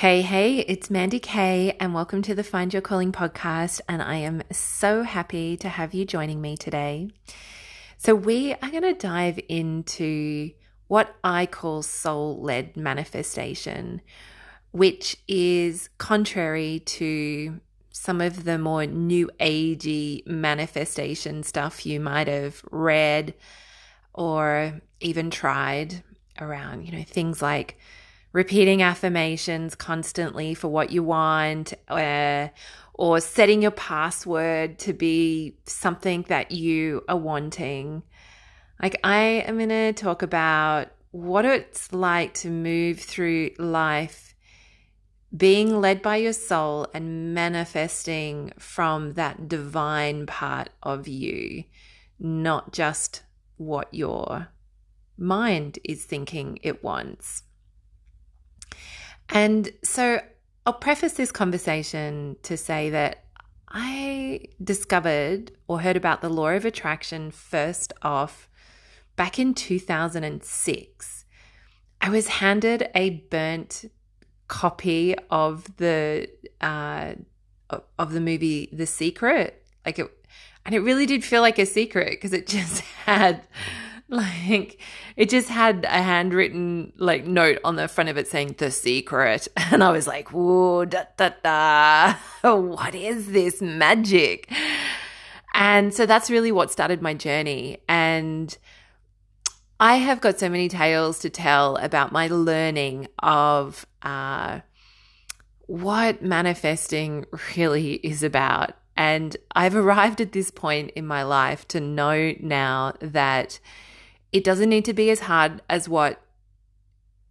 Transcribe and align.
Hey, 0.00 0.22
hey, 0.22 0.60
it's 0.60 0.88
Mandy 0.88 1.18
Kay, 1.18 1.76
and 1.78 1.92
welcome 1.92 2.22
to 2.22 2.34
the 2.34 2.42
Find 2.42 2.72
Your 2.72 2.80
Calling 2.80 3.12
podcast. 3.12 3.82
And 3.86 4.00
I 4.00 4.14
am 4.14 4.42
so 4.50 5.02
happy 5.02 5.58
to 5.58 5.68
have 5.68 5.92
you 5.92 6.06
joining 6.06 6.40
me 6.40 6.56
today. 6.56 7.10
So, 7.98 8.14
we 8.14 8.54
are 8.54 8.70
going 8.70 8.82
to 8.82 8.94
dive 8.94 9.38
into 9.46 10.52
what 10.88 11.14
I 11.22 11.44
call 11.44 11.82
soul 11.82 12.40
led 12.40 12.78
manifestation, 12.78 14.00
which 14.70 15.18
is 15.28 15.90
contrary 15.98 16.78
to 16.78 17.60
some 17.90 18.22
of 18.22 18.44
the 18.44 18.56
more 18.56 18.86
new 18.86 19.30
agey 19.38 20.26
manifestation 20.26 21.42
stuff 21.42 21.84
you 21.84 22.00
might 22.00 22.26
have 22.26 22.62
read 22.70 23.34
or 24.14 24.80
even 25.00 25.28
tried 25.30 26.02
around, 26.40 26.86
you 26.86 26.92
know, 26.92 27.04
things 27.04 27.42
like 27.42 27.76
repeating 28.32 28.82
affirmations 28.82 29.74
constantly 29.74 30.54
for 30.54 30.68
what 30.68 30.90
you 30.90 31.02
want, 31.02 31.74
uh, 31.88 32.48
or 32.94 33.20
setting 33.20 33.62
your 33.62 33.70
password 33.70 34.78
to 34.78 34.92
be 34.92 35.56
something 35.66 36.24
that 36.28 36.50
you 36.50 37.02
are 37.08 37.16
wanting. 37.16 38.02
Like, 38.82 38.98
I 39.02 39.44
am 39.46 39.56
going 39.56 39.68
to 39.70 39.92
talk 39.92 40.22
about 40.22 40.88
what 41.10 41.44
it's 41.44 41.92
like 41.92 42.34
to 42.34 42.50
move 42.50 43.00
through 43.00 43.50
life 43.58 44.34
being 45.36 45.80
led 45.80 46.02
by 46.02 46.16
your 46.16 46.32
soul 46.32 46.88
and 46.92 47.34
manifesting 47.34 48.52
from 48.58 49.14
that 49.14 49.48
divine 49.48 50.26
part 50.26 50.70
of 50.82 51.06
you, 51.06 51.64
not 52.18 52.72
just 52.72 53.22
what 53.56 53.92
your 53.92 54.48
mind 55.16 55.78
is 55.84 56.04
thinking 56.04 56.58
it 56.62 56.82
wants. 56.82 57.44
And 59.32 59.70
so 59.82 60.20
I'll 60.66 60.72
preface 60.72 61.12
this 61.12 61.32
conversation 61.32 62.36
to 62.42 62.56
say 62.56 62.90
that 62.90 63.24
I 63.68 64.46
discovered 64.62 65.52
or 65.68 65.80
heard 65.80 65.96
about 65.96 66.20
the 66.20 66.28
law 66.28 66.48
of 66.48 66.64
attraction 66.64 67.30
first 67.30 67.92
off 68.02 68.48
back 69.16 69.38
in 69.38 69.54
2006. 69.54 71.24
I 72.00 72.08
was 72.08 72.26
handed 72.28 72.88
a 72.94 73.10
burnt 73.30 73.90
copy 74.48 75.14
of 75.30 75.76
the 75.76 76.28
uh, 76.60 77.14
of 77.98 78.12
the 78.12 78.20
movie 78.20 78.68
The 78.72 78.86
Secret, 78.86 79.64
like 79.86 79.98
it, 79.98 80.10
and 80.64 80.74
it 80.74 80.80
really 80.80 81.06
did 81.06 81.24
feel 81.24 81.40
like 81.40 81.58
a 81.58 81.66
secret 81.66 82.10
because 82.10 82.32
it 82.32 82.46
just 82.46 82.80
had 83.06 83.46
like 84.12 84.80
it 85.16 85.30
just 85.30 85.48
had 85.48 85.84
a 85.84 86.02
handwritten 86.02 86.92
like 86.96 87.24
note 87.24 87.60
on 87.62 87.76
the 87.76 87.86
front 87.86 88.10
of 88.10 88.18
it 88.18 88.26
saying 88.26 88.56
the 88.58 88.70
secret. 88.70 89.46
And 89.70 89.84
i 89.84 89.92
was 89.92 90.08
like 90.08 90.32
whoa 90.32 90.84
da 90.84 91.04
da 91.16 91.30
da. 91.42 92.14
What 92.42 92.94
is 92.96 93.28
this 93.28 93.62
magic? 93.62 94.50
And 95.54 95.94
so 95.94 96.06
that's 96.06 96.28
really 96.28 96.50
what 96.50 96.72
started 96.72 97.00
my 97.00 97.14
journey. 97.14 97.78
And 97.88 98.56
i 99.78 99.94
have 99.94 100.20
got 100.20 100.40
so 100.40 100.48
many 100.48 100.68
tales 100.68 101.20
to 101.20 101.30
tell 101.30 101.76
about 101.76 102.10
my 102.10 102.26
learning 102.26 103.06
of 103.20 103.86
uh, 104.02 104.58
what 105.66 106.20
manifesting 106.20 107.26
really 107.56 107.94
is 107.94 108.24
about. 108.24 108.72
And 108.96 109.36
i've 109.54 109.76
arrived 109.76 110.20
at 110.20 110.32
this 110.32 110.50
point 110.50 110.90
in 110.96 111.06
my 111.06 111.22
life 111.22 111.68
to 111.68 111.78
know 111.78 112.34
now 112.40 112.94
that 113.00 113.60
it 114.32 114.44
doesn't 114.44 114.68
need 114.68 114.84
to 114.84 114.92
be 114.92 115.10
as 115.10 115.20
hard 115.20 115.62
as 115.68 115.88
what 115.88 116.22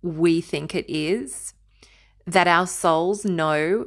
we 0.02 0.42
think 0.42 0.76
it 0.76 0.90
is, 0.90 1.54
that 2.26 2.48
our 2.48 2.68
souls 2.68 3.26
know 3.26 3.86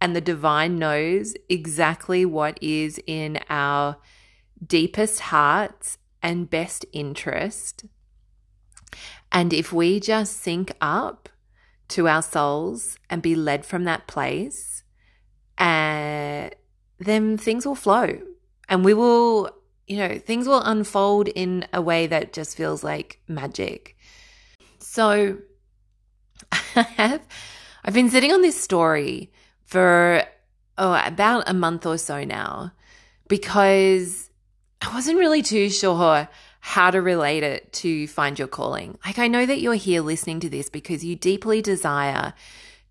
and 0.00 0.14
the 0.14 0.20
divine 0.20 0.78
knows 0.78 1.34
exactly 1.48 2.24
what 2.24 2.58
is 2.62 3.00
in 3.06 3.40
our 3.48 3.96
deepest 4.64 5.20
hearts 5.20 5.98
and 6.22 6.50
best 6.50 6.84
interest. 6.92 7.84
And 9.30 9.52
if 9.52 9.72
we 9.72 10.00
just 10.00 10.38
sync 10.38 10.72
up 10.80 11.28
to 11.88 12.08
our 12.08 12.22
souls 12.22 12.98
and 13.10 13.22
be 13.22 13.34
led 13.34 13.64
from 13.64 13.84
that 13.84 14.06
place, 14.06 14.82
uh, 15.58 16.50
then 16.98 17.36
things 17.36 17.66
will 17.66 17.74
flow 17.74 18.18
and 18.68 18.84
we 18.84 18.94
will 18.94 19.50
you 19.88 19.96
know, 19.96 20.18
things 20.18 20.46
will 20.46 20.62
unfold 20.62 21.28
in 21.28 21.66
a 21.72 21.80
way 21.80 22.06
that 22.06 22.32
just 22.32 22.56
feels 22.56 22.84
like 22.84 23.20
magic. 23.26 23.96
So 24.78 25.38
I 26.52 26.82
have 26.82 27.22
I've 27.84 27.94
been 27.94 28.10
sitting 28.10 28.32
on 28.32 28.42
this 28.42 28.60
story 28.60 29.32
for 29.64 30.22
oh 30.76 31.02
about 31.04 31.48
a 31.48 31.54
month 31.54 31.86
or 31.86 31.98
so 31.98 32.22
now 32.24 32.72
because 33.28 34.30
I 34.82 34.94
wasn't 34.94 35.18
really 35.18 35.42
too 35.42 35.70
sure 35.70 36.28
how 36.60 36.90
to 36.90 37.00
relate 37.00 37.42
it 37.42 37.72
to 37.72 38.06
find 38.08 38.38
your 38.38 38.48
calling. 38.48 38.98
Like 39.04 39.18
I 39.18 39.28
know 39.28 39.46
that 39.46 39.60
you're 39.60 39.74
here 39.74 40.02
listening 40.02 40.40
to 40.40 40.50
this 40.50 40.68
because 40.68 41.04
you 41.04 41.16
deeply 41.16 41.62
desire 41.62 42.34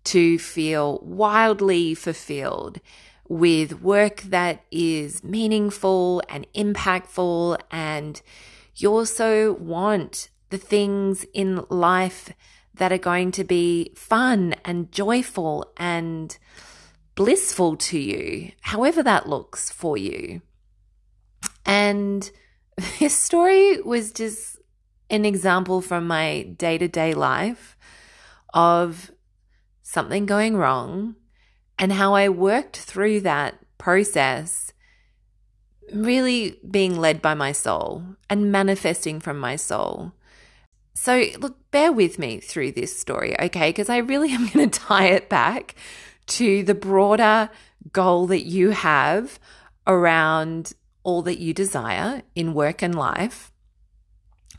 to 0.04 0.38
feel 0.38 0.98
wildly 1.02 1.94
fulfilled 1.94 2.80
with 3.28 3.82
work 3.82 4.22
that 4.22 4.64
is 4.70 5.22
meaningful 5.22 6.22
and 6.28 6.46
impactful. 6.54 7.60
And 7.70 8.20
you 8.74 8.90
also 8.90 9.52
want 9.54 10.30
the 10.50 10.58
things 10.58 11.26
in 11.34 11.64
life 11.68 12.32
that 12.74 12.92
are 12.92 12.98
going 12.98 13.32
to 13.32 13.44
be 13.44 13.92
fun 13.94 14.54
and 14.64 14.90
joyful 14.90 15.70
and 15.76 16.36
blissful 17.14 17.76
to 17.76 17.98
you, 17.98 18.52
however 18.60 19.02
that 19.02 19.28
looks 19.28 19.70
for 19.70 19.96
you. 19.96 20.40
And 21.66 22.30
this 22.98 23.16
story 23.16 23.80
was 23.82 24.12
just 24.12 24.58
an 25.10 25.24
example 25.24 25.80
from 25.80 26.06
my 26.06 26.42
day 26.56 26.78
to 26.78 26.88
day 26.88 27.14
life 27.14 27.76
of 28.54 29.10
something 29.82 30.26
going 30.26 30.56
wrong 30.56 31.16
and 31.78 31.92
how 31.92 32.14
I 32.14 32.28
worked 32.28 32.76
through 32.76 33.20
that 33.20 33.58
process, 33.78 34.72
really 35.92 36.58
being 36.68 36.98
led 36.98 37.22
by 37.22 37.34
my 37.34 37.52
soul 37.52 38.02
and 38.28 38.52
manifesting 38.52 39.20
from 39.20 39.38
my 39.38 39.56
soul. 39.56 40.12
So, 40.94 41.24
look, 41.38 41.70
bear 41.70 41.92
with 41.92 42.18
me 42.18 42.40
through 42.40 42.72
this 42.72 42.98
story, 42.98 43.38
okay? 43.40 43.70
Because 43.70 43.88
I 43.88 43.98
really 43.98 44.30
am 44.32 44.48
going 44.48 44.68
to 44.68 44.80
tie 44.80 45.06
it 45.06 45.28
back 45.28 45.76
to 46.26 46.62
the 46.64 46.74
broader 46.74 47.50
goal 47.92 48.26
that 48.26 48.44
you 48.44 48.70
have 48.70 49.38
around 49.86 50.72
all 51.04 51.22
that 51.22 51.38
you 51.38 51.54
desire 51.54 52.22
in 52.34 52.52
work 52.52 52.82
and 52.82 52.94
life, 52.94 53.52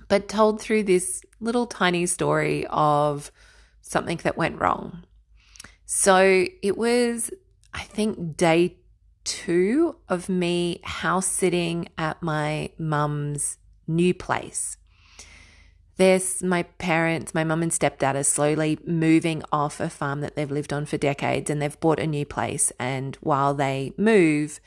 but 0.07 0.27
told 0.27 0.59
through 0.59 0.83
this 0.83 1.21
little 1.39 1.67
tiny 1.67 2.05
story 2.05 2.65
of 2.69 3.31
something 3.81 4.17
that 4.23 4.37
went 4.37 4.59
wrong. 4.59 5.03
So 5.91 6.45
it 6.61 6.77
was, 6.77 7.31
I 7.73 7.81
think, 7.81 8.37
day 8.37 8.77
two 9.23 9.95
of 10.07 10.29
me 10.29 10.81
house 10.83 11.25
sitting 11.25 11.89
at 11.97 12.21
my 12.21 12.69
mum's 12.77 13.57
new 13.87 14.13
place. 14.13 14.77
There's 15.97 16.43
my 16.43 16.61
parents, 16.61 17.33
my 17.33 17.43
mum 17.43 17.63
and 17.63 17.71
stepdad 17.71 18.13
are 18.13 18.23
slowly 18.23 18.77
moving 18.85 19.41
off 19.51 19.79
a 19.79 19.89
farm 19.89 20.21
that 20.21 20.35
they've 20.35 20.51
lived 20.51 20.73
on 20.73 20.85
for 20.85 20.99
decades 20.99 21.49
and 21.49 21.59
they've 21.59 21.79
bought 21.79 21.99
a 21.99 22.05
new 22.05 22.23
place. 22.23 22.71
And 22.79 23.15
while 23.21 23.55
they 23.55 23.93
move, 23.97 24.59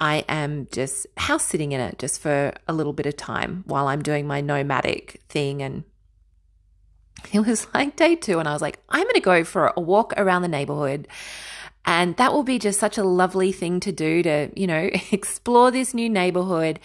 I 0.00 0.24
am 0.28 0.66
just 0.72 1.06
house 1.16 1.44
sitting 1.44 1.70
in 1.70 1.80
it 1.80 2.00
just 2.00 2.20
for 2.20 2.52
a 2.66 2.72
little 2.72 2.92
bit 2.92 3.06
of 3.06 3.16
time 3.16 3.62
while 3.68 3.86
I'm 3.86 4.02
doing 4.02 4.26
my 4.26 4.40
nomadic 4.40 5.22
thing 5.28 5.62
and 5.62 5.84
it 7.32 7.40
was 7.40 7.66
like 7.74 7.96
day 7.96 8.16
two, 8.16 8.38
and 8.38 8.48
I 8.48 8.52
was 8.52 8.62
like, 8.62 8.78
I'm 8.88 9.02
going 9.02 9.14
to 9.14 9.20
go 9.20 9.44
for 9.44 9.72
a 9.76 9.80
walk 9.80 10.12
around 10.16 10.42
the 10.42 10.48
neighborhood. 10.48 11.08
And 11.84 12.16
that 12.16 12.32
will 12.32 12.42
be 12.42 12.58
just 12.58 12.78
such 12.78 12.98
a 12.98 13.04
lovely 13.04 13.52
thing 13.52 13.80
to 13.80 13.92
do 13.92 14.22
to, 14.22 14.50
you 14.54 14.66
know, 14.66 14.90
explore 15.12 15.70
this 15.70 15.94
new 15.94 16.08
neighborhood. 16.08 16.78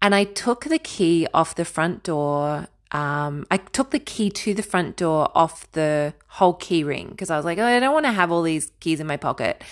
And 0.00 0.14
I 0.14 0.24
took 0.24 0.64
the 0.64 0.78
key 0.78 1.26
off 1.34 1.54
the 1.56 1.64
front 1.64 2.04
door. 2.04 2.68
Um, 2.92 3.46
I 3.50 3.56
took 3.58 3.90
the 3.90 3.98
key 3.98 4.30
to 4.30 4.54
the 4.54 4.62
front 4.62 4.96
door 4.96 5.30
off 5.34 5.70
the 5.72 6.14
whole 6.28 6.54
key 6.54 6.84
ring 6.84 7.08
because 7.10 7.30
I 7.30 7.36
was 7.36 7.44
like, 7.44 7.58
oh, 7.58 7.64
I 7.64 7.80
don't 7.80 7.92
want 7.92 8.06
to 8.06 8.12
have 8.12 8.30
all 8.30 8.42
these 8.42 8.70
keys 8.80 9.00
in 9.00 9.06
my 9.06 9.16
pocket. 9.16 9.62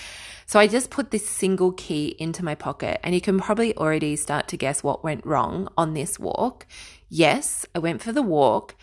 So 0.49 0.61
I 0.61 0.69
just 0.69 0.91
put 0.91 1.11
this 1.11 1.29
single 1.29 1.73
key 1.73 2.15
into 2.21 2.45
my 2.45 2.55
pocket, 2.55 3.01
and 3.03 3.15
you 3.17 3.21
can 3.21 3.41
probably 3.41 3.77
already 3.77 4.15
start 4.15 4.47
to 4.49 4.57
guess 4.57 4.81
what 4.81 5.03
went 5.03 5.27
wrong 5.27 5.69
on 5.77 5.95
this 5.95 6.21
walk. 6.21 6.67
Yes, 7.09 7.67
I 7.75 7.81
went 7.81 8.01
for 8.01 8.13
the 8.13 8.23
walk, 8.23 8.77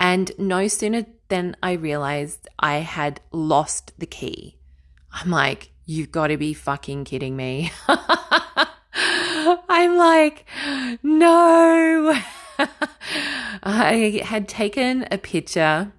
and 0.00 0.30
no 0.38 0.68
sooner 0.68 1.06
than 1.28 1.56
I 1.62 1.72
realized 1.72 2.48
I 2.58 2.78
had 2.78 3.20
lost 3.32 3.92
the 3.98 4.06
key, 4.06 4.58
I'm 5.12 5.30
like, 5.30 5.70
you've 5.86 6.12
got 6.12 6.28
to 6.28 6.36
be 6.36 6.54
fucking 6.54 7.04
kidding 7.04 7.36
me. 7.36 7.72
I'm 9.68 9.96
like, 9.96 10.44
no. 11.02 12.14
I 13.62 14.22
had 14.24 14.48
taken 14.48 15.06
a 15.10 15.18
picture 15.18 15.92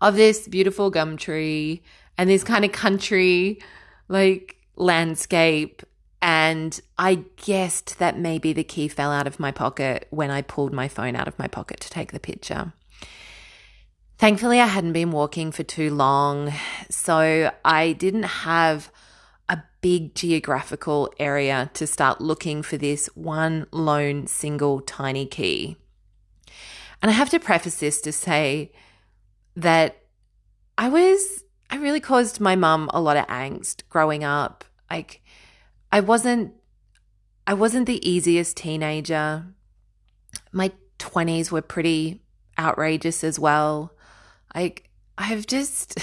of 0.00 0.16
this 0.16 0.48
beautiful 0.48 0.90
gum 0.90 1.16
tree 1.16 1.82
and 2.18 2.28
this 2.28 2.44
kind 2.44 2.64
of 2.64 2.72
country 2.72 3.60
like 4.08 4.56
landscape. 4.76 5.82
And 6.22 6.80
I 6.98 7.24
guessed 7.36 7.98
that 7.98 8.18
maybe 8.18 8.52
the 8.52 8.64
key 8.64 8.88
fell 8.88 9.12
out 9.12 9.26
of 9.26 9.38
my 9.38 9.52
pocket 9.52 10.06
when 10.10 10.30
I 10.30 10.42
pulled 10.42 10.72
my 10.72 10.88
phone 10.88 11.14
out 11.14 11.28
of 11.28 11.38
my 11.38 11.46
pocket 11.46 11.80
to 11.80 11.90
take 11.90 12.12
the 12.12 12.20
picture. 12.20 12.72
Thankfully, 14.18 14.60
I 14.60 14.66
hadn't 14.66 14.94
been 14.94 15.10
walking 15.10 15.52
for 15.52 15.62
too 15.62 15.94
long, 15.94 16.52
so 16.88 17.52
I 17.64 17.92
didn't 17.92 18.22
have 18.22 18.90
a 19.46 19.62
big 19.82 20.14
geographical 20.14 21.12
area 21.18 21.70
to 21.74 21.86
start 21.86 22.20
looking 22.20 22.62
for 22.62 22.78
this 22.78 23.08
one 23.14 23.66
lone 23.72 24.26
single 24.26 24.80
tiny 24.80 25.26
key. 25.26 25.76
And 27.02 27.10
I 27.10 27.14
have 27.14 27.28
to 27.30 27.38
preface 27.38 27.76
this 27.76 28.00
to 28.00 28.12
say 28.12 28.72
that 29.54 29.98
I 30.78 30.88
was, 30.88 31.44
I 31.68 31.76
really 31.76 32.00
caused 32.00 32.40
my 32.40 32.56
mum 32.56 32.90
a 32.94 33.00
lot 33.02 33.18
of 33.18 33.26
angst 33.26 33.82
growing 33.90 34.24
up. 34.24 34.64
Like, 34.90 35.20
I 35.92 36.00
wasn't, 36.00 36.52
I 37.46 37.54
wasn't 37.54 37.86
the 37.86 38.08
easiest 38.08 38.56
teenager. 38.56 39.46
My 40.52 40.72
20s 40.98 41.50
were 41.50 41.62
pretty 41.62 42.20
outrageous 42.58 43.22
as 43.24 43.38
well. 43.38 43.92
Like, 44.54 44.88
I've 45.18 45.46
just, 45.46 45.98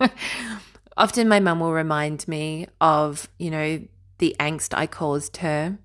often 0.96 1.28
my 1.28 1.40
mum 1.40 1.60
will 1.60 1.72
remind 1.72 2.26
me 2.28 2.66
of, 2.80 3.28
you 3.38 3.50
know, 3.50 3.82
the 4.18 4.36
angst 4.38 4.76
I 4.76 4.86
caused 4.86 5.38
her. 5.38 5.78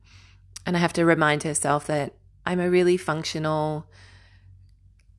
And 0.66 0.76
I 0.76 0.80
have 0.80 0.94
to 0.94 1.06
remind 1.06 1.44
herself 1.44 1.88
that 1.88 2.14
I'm 2.46 2.60
a 2.60 2.70
really 2.70 2.98
functional, 2.98 3.88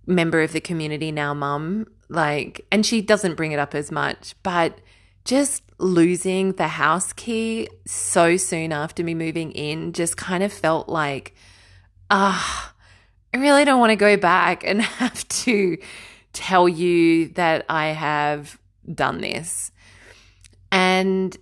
member 0.07 0.43
of 0.43 0.53
the 0.53 0.61
community 0.61 1.13
now, 1.13 1.35
mum. 1.35 1.87
Like, 2.09 2.65
and 2.71 2.87
she 2.87 3.03
doesn't 3.03 3.35
bring 3.35 3.53
it 3.53 3.59
up 3.59 3.75
as 3.75 3.91
much, 3.91 4.35
but 4.43 4.79
just 5.25 5.63
losing 5.79 6.53
the 6.53 6.69
house 6.69 7.13
key 7.13 7.69
so 7.87 8.37
soon 8.37 8.73
after 8.73 9.05
me 9.05 9.15
moving 9.15 9.53
in 9.53 9.93
just 9.93 10.17
kind 10.17 10.43
of 10.43 10.53
felt 10.53 10.89
like, 10.89 11.35
ah, 12.11 12.75
I 13.35 13.39
really 13.39 13.65
don't 13.65 13.81
want 13.81 13.91
to 13.91 13.97
go 13.97 14.17
back 14.17 14.65
and 14.65 14.81
have 14.83 15.27
to 15.29 15.77
tell 16.33 16.69
you 16.69 17.29
that 17.29 17.67
I 17.69 17.89
have 17.89 18.59
done 18.93 19.21
this. 19.21 19.71
And 20.73 21.37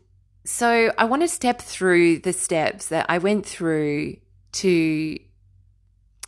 so 0.45 0.93
I 0.99 1.05
want 1.05 1.23
to 1.23 1.29
step 1.29 1.61
through 1.61 2.19
the 2.19 2.33
steps 2.33 2.89
that 2.89 3.07
I 3.09 3.19
went 3.19 3.47
through 3.47 4.17
to 4.53 5.19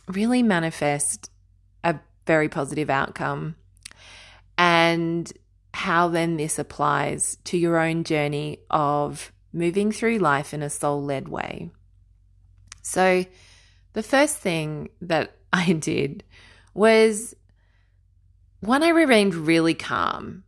really 0.07 0.43
manifest 0.43 1.29
a 1.83 1.99
very 2.25 2.49
positive 2.49 2.89
outcome. 2.89 3.55
And 4.57 5.31
how 5.77 6.07
then 6.07 6.37
this 6.37 6.57
applies 6.57 7.37
to 7.43 7.55
your 7.55 7.77
own 7.77 8.03
journey 8.03 8.57
of 8.71 9.31
moving 9.53 9.91
through 9.91 10.17
life 10.17 10.51
in 10.51 10.63
a 10.63 10.71
soul 10.71 11.03
led 11.03 11.27
way. 11.27 11.69
So, 12.81 13.25
the 13.93 14.01
first 14.01 14.37
thing 14.37 14.89
that 15.01 15.35
I 15.53 15.73
did 15.73 16.23
was 16.73 17.35
when 18.59 18.81
I 18.81 18.89
remained 18.89 19.35
really 19.35 19.75
calm. 19.75 20.43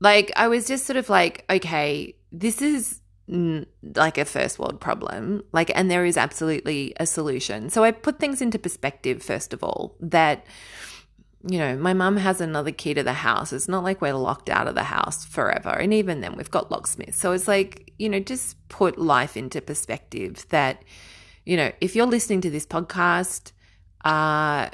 Like, 0.00 0.32
I 0.34 0.48
was 0.48 0.66
just 0.66 0.86
sort 0.86 0.96
of 0.96 1.10
like, 1.10 1.44
okay, 1.50 2.16
this 2.32 2.62
is 2.62 3.00
like 3.28 4.18
a 4.18 4.24
first 4.24 4.58
world 4.58 4.80
problem. 4.80 5.42
Like, 5.52 5.70
and 5.74 5.90
there 5.90 6.06
is 6.06 6.16
absolutely 6.16 6.94
a 6.98 7.04
solution. 7.04 7.68
So, 7.68 7.84
I 7.84 7.90
put 7.90 8.18
things 8.18 8.40
into 8.40 8.58
perspective, 8.58 9.22
first 9.22 9.52
of 9.52 9.62
all, 9.62 9.94
that 10.00 10.46
you 11.48 11.58
know, 11.58 11.76
my 11.76 11.94
mum 11.94 12.18
has 12.18 12.40
another 12.40 12.70
key 12.70 12.92
to 12.94 13.02
the 13.02 13.14
house. 13.14 13.52
It's 13.52 13.68
not 13.68 13.82
like 13.82 14.00
we're 14.00 14.12
locked 14.12 14.50
out 14.50 14.68
of 14.68 14.74
the 14.74 14.84
house 14.84 15.24
forever. 15.24 15.70
And 15.70 15.94
even 15.94 16.20
then, 16.20 16.36
we've 16.36 16.50
got 16.50 16.70
locksmiths. 16.70 17.18
So 17.18 17.32
it's 17.32 17.48
like, 17.48 17.92
you 17.98 18.08
know, 18.08 18.20
just 18.20 18.56
put 18.68 18.98
life 18.98 19.36
into 19.36 19.60
perspective 19.62 20.44
that, 20.50 20.84
you 21.46 21.56
know, 21.56 21.72
if 21.80 21.96
you're 21.96 22.06
listening 22.06 22.42
to 22.42 22.50
this 22.50 22.66
podcast, 22.66 23.52
uh, 24.04 24.68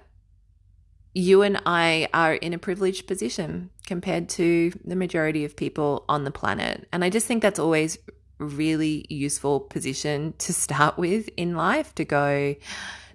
you 1.15 1.43
and 1.43 1.63
I 1.65 2.09
are 2.13 2.35
in 2.35 2.53
a 2.53 2.59
privileged 2.59 3.07
position 3.07 3.71
compared 3.87 4.29
to 4.31 4.73
the 4.85 4.97
majority 4.97 5.45
of 5.45 5.57
people 5.57 6.05
on 6.09 6.25
the 6.25 6.31
planet. 6.33 6.89
And 6.93 7.05
I 7.05 7.11
just 7.11 7.27
think 7.27 7.43
that's 7.43 7.61
always 7.61 7.97
really 8.39 9.07
useful 9.09 9.61
position 9.61 10.35
to 10.39 10.53
start 10.53 10.99
with 10.99 11.31
in 11.37 11.57
life 11.57 11.95
to 11.95 12.05
go, 12.05 12.57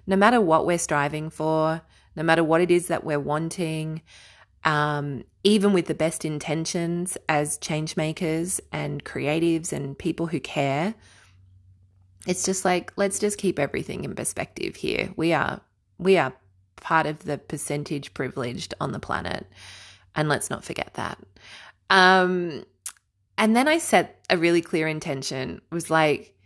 no 0.06 0.16
matter 0.16 0.40
what 0.40 0.66
we're 0.66 0.78
striving 0.78 1.30
for, 1.30 1.82
no 2.16 2.22
matter 2.22 2.44
what 2.44 2.60
it 2.60 2.70
is 2.70 2.88
that 2.88 3.04
we're 3.04 3.20
wanting, 3.20 4.02
um, 4.64 5.24
even 5.44 5.72
with 5.72 5.86
the 5.86 5.94
best 5.94 6.24
intentions 6.24 7.18
as 7.28 7.58
change 7.58 7.96
makers 7.96 8.60
and 8.72 9.04
creatives 9.04 9.72
and 9.72 9.98
people 9.98 10.26
who 10.26 10.40
care, 10.40 10.94
it's 12.26 12.44
just 12.44 12.64
like 12.64 12.92
let's 12.96 13.18
just 13.18 13.38
keep 13.38 13.58
everything 13.58 14.04
in 14.04 14.14
perspective 14.14 14.76
here. 14.76 15.12
We 15.16 15.32
are 15.32 15.60
we 15.98 16.16
are 16.16 16.32
part 16.76 17.06
of 17.06 17.20
the 17.20 17.38
percentage 17.38 18.14
privileged 18.14 18.74
on 18.80 18.92
the 18.92 19.00
planet, 19.00 19.46
and 20.14 20.28
let's 20.28 20.50
not 20.50 20.64
forget 20.64 20.94
that. 20.94 21.18
Um, 21.90 22.64
and 23.36 23.56
then 23.56 23.68
I 23.68 23.78
set 23.78 24.24
a 24.30 24.38
really 24.38 24.62
clear 24.62 24.86
intention. 24.86 25.60
Was 25.70 25.90
like 25.90 26.36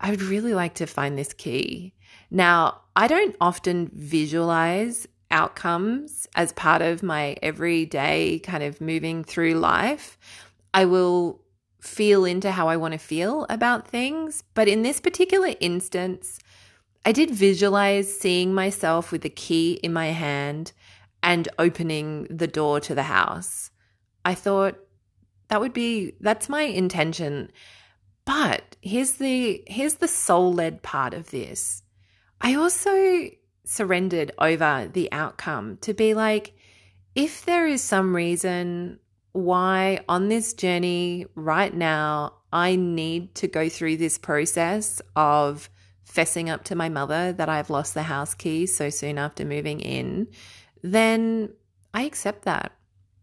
I 0.00 0.10
would 0.10 0.22
really 0.22 0.54
like 0.54 0.74
to 0.74 0.86
find 0.86 1.16
this 1.16 1.32
key. 1.32 1.94
Now, 2.30 2.82
I 2.94 3.06
don't 3.06 3.36
often 3.40 3.90
visualize 3.94 5.06
outcomes 5.30 6.26
as 6.34 6.52
part 6.52 6.82
of 6.82 7.02
my 7.02 7.36
everyday 7.42 8.38
kind 8.40 8.62
of 8.62 8.80
moving 8.80 9.24
through 9.24 9.54
life. 9.54 10.18
I 10.72 10.84
will 10.84 11.42
feel 11.80 12.24
into 12.24 12.50
how 12.50 12.68
I 12.68 12.76
want 12.76 12.92
to 12.92 12.98
feel 12.98 13.46
about 13.48 13.88
things. 13.88 14.42
But 14.54 14.68
in 14.68 14.82
this 14.82 15.00
particular 15.00 15.54
instance, 15.60 16.38
I 17.04 17.12
did 17.12 17.30
visualize 17.30 18.18
seeing 18.18 18.52
myself 18.52 19.12
with 19.12 19.22
the 19.22 19.30
key 19.30 19.74
in 19.82 19.92
my 19.92 20.08
hand 20.08 20.72
and 21.22 21.48
opening 21.58 22.26
the 22.28 22.46
door 22.46 22.80
to 22.80 22.94
the 22.94 23.04
house. 23.04 23.70
I 24.24 24.34
thought 24.34 24.76
that 25.48 25.60
would 25.60 25.72
be 25.72 26.14
that's 26.20 26.48
my 26.48 26.62
intention. 26.62 27.50
But 28.24 28.76
here's 28.82 29.12
the 29.12 29.62
here's 29.66 29.94
the 29.94 30.08
soul-led 30.08 30.82
part 30.82 31.14
of 31.14 31.30
this. 31.30 31.82
I 32.40 32.54
also 32.54 33.30
surrendered 33.64 34.32
over 34.38 34.88
the 34.92 35.10
outcome 35.12 35.78
to 35.78 35.94
be 35.94 36.14
like, 36.14 36.54
if 37.14 37.44
there 37.44 37.66
is 37.66 37.82
some 37.82 38.14
reason 38.14 39.00
why 39.32 40.00
on 40.08 40.28
this 40.28 40.54
journey 40.54 41.26
right 41.34 41.74
now, 41.74 42.34
I 42.52 42.76
need 42.76 43.34
to 43.36 43.48
go 43.48 43.68
through 43.68 43.96
this 43.98 44.18
process 44.18 45.02
of 45.14 45.68
fessing 46.08 46.48
up 46.48 46.64
to 46.64 46.74
my 46.74 46.88
mother 46.88 47.32
that 47.32 47.48
I've 47.48 47.70
lost 47.70 47.94
the 47.94 48.04
house 48.04 48.34
key 48.34 48.66
so 48.66 48.88
soon 48.88 49.18
after 49.18 49.44
moving 49.44 49.80
in, 49.80 50.28
then 50.82 51.52
I 51.92 52.02
accept 52.02 52.44
that, 52.44 52.72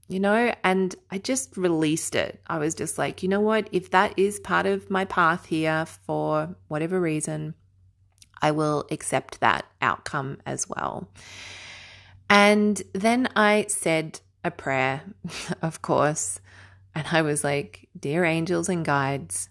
you 0.07 0.19
know, 0.19 0.53
and 0.63 0.95
I 1.09 1.17
just 1.17 1.57
released 1.57 2.13
it. 2.13 2.41
I 2.47 2.57
was 2.57 2.75
just 2.75 2.97
like, 2.97 3.23
you 3.23 3.29
know 3.29 3.41
what? 3.41 3.69
If 3.71 3.91
that 3.91 4.17
is 4.17 4.39
part 4.39 4.65
of 4.65 4.91
my 4.91 5.05
path 5.05 5.45
here 5.45 5.85
for 5.85 6.55
whatever 6.67 6.99
reason, 6.99 7.55
I 8.43 8.51
will 8.51 8.85
accept 8.91 9.39
that 9.39 9.65
outcome 9.81 10.37
as 10.45 10.67
well. 10.67 11.07
And 12.29 12.83
then 12.93 13.29
I 13.35 13.65
said 13.69 14.19
a 14.43 14.51
prayer, 14.51 15.01
of 15.61 15.81
course, 15.81 16.41
and 16.93 17.07
I 17.11 17.21
was 17.21 17.43
like, 17.43 17.87
Dear 17.97 18.25
angels 18.25 18.67
and 18.67 18.83
guides, 18.83 19.49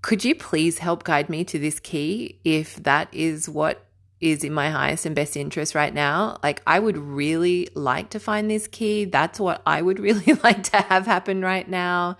could 0.00 0.24
you 0.24 0.34
please 0.34 0.78
help 0.78 1.04
guide 1.04 1.28
me 1.28 1.44
to 1.44 1.58
this 1.58 1.78
key 1.78 2.40
if 2.42 2.76
that 2.82 3.08
is 3.12 3.48
what 3.48 3.84
is 4.20 4.42
in 4.42 4.54
my 4.54 4.70
highest 4.70 5.04
and 5.04 5.14
best 5.14 5.36
interest 5.36 5.74
right 5.74 5.92
now? 5.92 6.38
Like, 6.42 6.62
I 6.66 6.78
would 6.78 6.96
really 6.96 7.68
like 7.74 8.10
to 8.10 8.20
find 8.20 8.50
this 8.50 8.66
key. 8.66 9.04
That's 9.04 9.38
what 9.38 9.60
I 9.66 9.82
would 9.82 9.98
really 10.08 10.32
like 10.42 10.62
to 10.64 10.78
have 10.78 11.04
happen 11.04 11.42
right 11.42 11.68
now. 11.68 12.16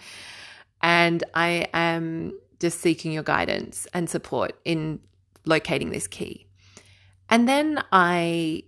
And 0.83 1.25
I 1.33 1.69
am 1.73 2.39
just 2.61 2.81
seeking 2.81 3.13
your 3.13 3.23
guidance 3.23 3.87
and 3.95 4.11
support 4.11 4.59
in 4.65 5.01
locating 5.45 5.91
this 5.91 6.07
key. 6.07 6.47
And 7.29 7.49
then 7.49 7.83
I 7.93 8.65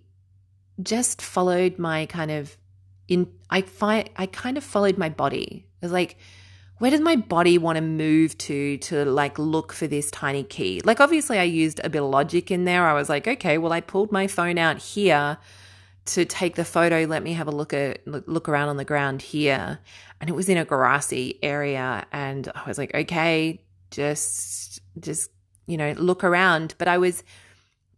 just 0.81 1.21
followed 1.21 1.79
my 1.79 2.05
kind 2.05 2.31
of 2.31 2.57
in 3.07 3.31
I 3.49 3.61
find 3.61 4.09
I 4.15 4.25
kind 4.25 4.57
of 4.57 4.63
followed 4.63 4.97
my 4.97 5.09
body. 5.09 5.65
It 5.81 5.85
was 5.85 5.91
like, 5.91 6.17
where 6.79 6.91
does 6.91 7.01
my 7.01 7.15
body 7.15 7.57
want 7.57 7.77
to 7.77 7.81
move 7.81 8.37
to 8.39 8.77
to 8.77 9.05
like 9.05 9.39
look 9.39 9.73
for 9.73 9.87
this 9.87 10.11
tiny 10.11 10.43
key? 10.43 10.81
Like 10.83 10.99
obviously 10.99 11.39
I 11.39 11.43
used 11.43 11.79
a 11.83 11.89
bit 11.89 12.01
of 12.01 12.09
logic 12.09 12.51
in 12.51 12.65
there. 12.65 12.87
I 12.87 12.93
was 12.93 13.09
like, 13.09 13.27
okay, 13.27 13.57
well 13.57 13.71
I 13.71 13.81
pulled 13.81 14.11
my 14.11 14.27
phone 14.27 14.57
out 14.57 14.77
here 14.77 15.37
to 16.05 16.25
take 16.25 16.55
the 16.55 16.65
photo. 16.65 17.05
Let 17.05 17.23
me 17.23 17.33
have 17.33 17.47
a 17.47 17.51
look 17.51 17.73
at 17.73 18.05
look 18.07 18.47
around 18.47 18.69
on 18.69 18.77
the 18.77 18.85
ground 18.85 19.21
here. 19.21 19.79
And 20.19 20.29
it 20.29 20.33
was 20.33 20.49
in 20.49 20.57
a 20.57 20.65
grassy 20.65 21.39
area 21.41 22.05
and 22.11 22.51
I 22.53 22.67
was 22.67 22.77
like, 22.77 22.93
okay, 22.93 23.61
just 23.91 24.81
just 24.99 25.31
you 25.67 25.77
know, 25.77 25.91
look 25.91 26.23
around. 26.23 26.73
But 26.77 26.87
I 26.87 26.97
was, 26.97 27.23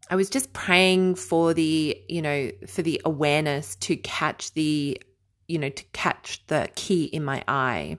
I 0.10 0.16
was 0.16 0.30
just 0.30 0.52
praying 0.52 1.16
for 1.16 1.54
the, 1.54 1.98
you 2.10 2.22
know, 2.22 2.52
for 2.68 2.82
the 2.82 3.02
awareness 3.06 3.76
to 3.78 3.96
catch 3.96 4.54
the 4.54 5.02
you 5.50 5.58
know, 5.58 5.70
to 5.70 5.84
catch 5.92 6.46
the 6.48 6.70
key 6.76 7.06
in 7.06 7.26
my 7.26 7.44
eye. 7.48 7.98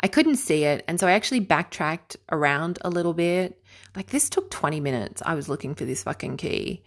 I 0.00 0.08
couldn't 0.08 0.36
see 0.36 0.64
it. 0.64 0.84
And 0.88 0.98
so 0.98 1.06
I 1.06 1.12
actually 1.12 1.40
backtracked 1.40 2.16
around 2.30 2.78
a 2.82 2.90
little 2.90 3.14
bit. 3.14 3.62
Like 3.94 4.08
this 4.08 4.28
took 4.28 4.50
20 4.50 4.80
minutes. 4.80 5.22
I 5.24 5.34
was 5.34 5.48
looking 5.48 5.74
for 5.74 5.84
this 5.84 6.02
fucking 6.02 6.36
key. 6.36 6.82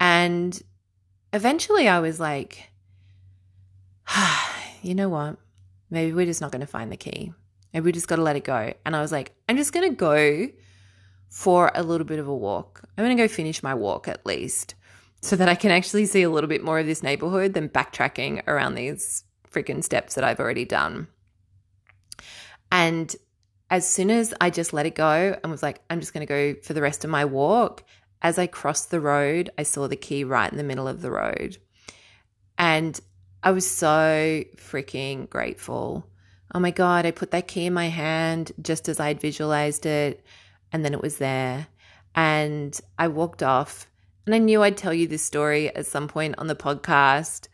And 0.00 0.60
eventually 1.32 1.88
I 1.88 2.00
was 2.00 2.18
like, 2.18 2.70
you 4.82 4.94
know 4.94 5.08
what? 5.08 5.36
Maybe 5.88 6.12
we're 6.12 6.26
just 6.26 6.40
not 6.40 6.50
going 6.50 6.60
to 6.60 6.66
find 6.66 6.90
the 6.90 6.96
key. 6.96 7.32
Maybe 7.72 7.84
we 7.84 7.92
just 7.92 8.08
got 8.08 8.16
to 8.16 8.22
let 8.22 8.36
it 8.36 8.44
go. 8.44 8.72
And 8.84 8.96
I 8.96 9.00
was 9.00 9.12
like, 9.12 9.34
I'm 9.48 9.56
just 9.56 9.72
going 9.72 9.88
to 9.88 9.94
go 9.94 10.48
for 11.34 11.72
a 11.74 11.82
little 11.82 12.06
bit 12.06 12.20
of 12.20 12.28
a 12.28 12.34
walk. 12.34 12.80
I'm 12.96 13.04
going 13.04 13.16
to 13.16 13.20
go 13.20 13.26
finish 13.26 13.60
my 13.60 13.74
walk 13.74 14.06
at 14.06 14.24
least 14.24 14.76
so 15.20 15.34
that 15.34 15.48
I 15.48 15.56
can 15.56 15.72
actually 15.72 16.06
see 16.06 16.22
a 16.22 16.30
little 16.30 16.46
bit 16.46 16.62
more 16.62 16.78
of 16.78 16.86
this 16.86 17.02
neighborhood 17.02 17.54
than 17.54 17.68
backtracking 17.68 18.46
around 18.46 18.76
these 18.76 19.24
freaking 19.50 19.82
steps 19.82 20.14
that 20.14 20.22
I've 20.22 20.38
already 20.38 20.64
done. 20.64 21.08
And 22.70 23.14
as 23.68 23.86
soon 23.86 24.12
as 24.12 24.32
I 24.40 24.50
just 24.50 24.72
let 24.72 24.86
it 24.86 24.94
go 24.94 25.36
and 25.42 25.50
was 25.50 25.60
like, 25.60 25.80
I'm 25.90 25.98
just 25.98 26.14
going 26.14 26.24
to 26.24 26.54
go 26.54 26.60
for 26.62 26.72
the 26.72 26.80
rest 26.80 27.04
of 27.04 27.10
my 27.10 27.24
walk, 27.24 27.82
as 28.22 28.38
I 28.38 28.46
crossed 28.46 28.92
the 28.92 29.00
road, 29.00 29.50
I 29.58 29.64
saw 29.64 29.88
the 29.88 29.96
key 29.96 30.22
right 30.22 30.52
in 30.52 30.56
the 30.56 30.62
middle 30.62 30.86
of 30.86 31.02
the 31.02 31.10
road. 31.10 31.58
And 32.56 32.98
I 33.42 33.50
was 33.50 33.68
so 33.68 34.44
freaking 34.56 35.28
grateful. 35.28 36.06
Oh 36.54 36.60
my 36.60 36.70
God, 36.70 37.06
I 37.06 37.10
put 37.10 37.32
that 37.32 37.48
key 37.48 37.66
in 37.66 37.74
my 37.74 37.88
hand 37.88 38.52
just 38.62 38.88
as 38.88 39.00
I'd 39.00 39.20
visualized 39.20 39.84
it, 39.84 40.24
and 40.74 40.84
then 40.84 40.92
it 40.92 41.00
was 41.00 41.16
there. 41.16 41.68
And 42.14 42.78
I 42.98 43.08
walked 43.08 43.42
off, 43.42 43.88
and 44.26 44.34
I 44.34 44.38
knew 44.38 44.62
I'd 44.62 44.76
tell 44.76 44.92
you 44.92 45.06
this 45.06 45.22
story 45.22 45.74
at 45.74 45.86
some 45.86 46.08
point 46.08 46.34
on 46.36 46.48
the 46.48 46.56
podcast. 46.56 47.48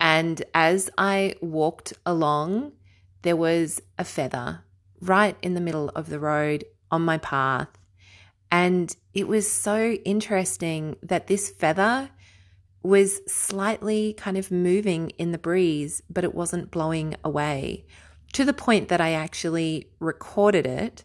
And 0.00 0.42
as 0.52 0.90
I 0.98 1.36
walked 1.40 1.94
along, 2.04 2.72
there 3.22 3.36
was 3.36 3.80
a 3.98 4.04
feather 4.04 4.64
right 5.00 5.36
in 5.40 5.54
the 5.54 5.60
middle 5.60 5.90
of 5.90 6.10
the 6.10 6.18
road 6.18 6.64
on 6.90 7.02
my 7.02 7.16
path. 7.18 7.68
And 8.50 8.94
it 9.14 9.28
was 9.28 9.50
so 9.50 9.92
interesting 10.04 10.96
that 11.02 11.28
this 11.28 11.50
feather 11.50 12.10
was 12.82 13.20
slightly 13.32 14.14
kind 14.14 14.36
of 14.36 14.50
moving 14.50 15.10
in 15.10 15.32
the 15.32 15.38
breeze, 15.38 16.02
but 16.10 16.24
it 16.24 16.34
wasn't 16.34 16.70
blowing 16.70 17.14
away 17.24 17.86
to 18.32 18.44
the 18.44 18.52
point 18.52 18.88
that 18.88 19.00
I 19.00 19.12
actually 19.12 19.88
recorded 20.00 20.66
it. 20.66 21.04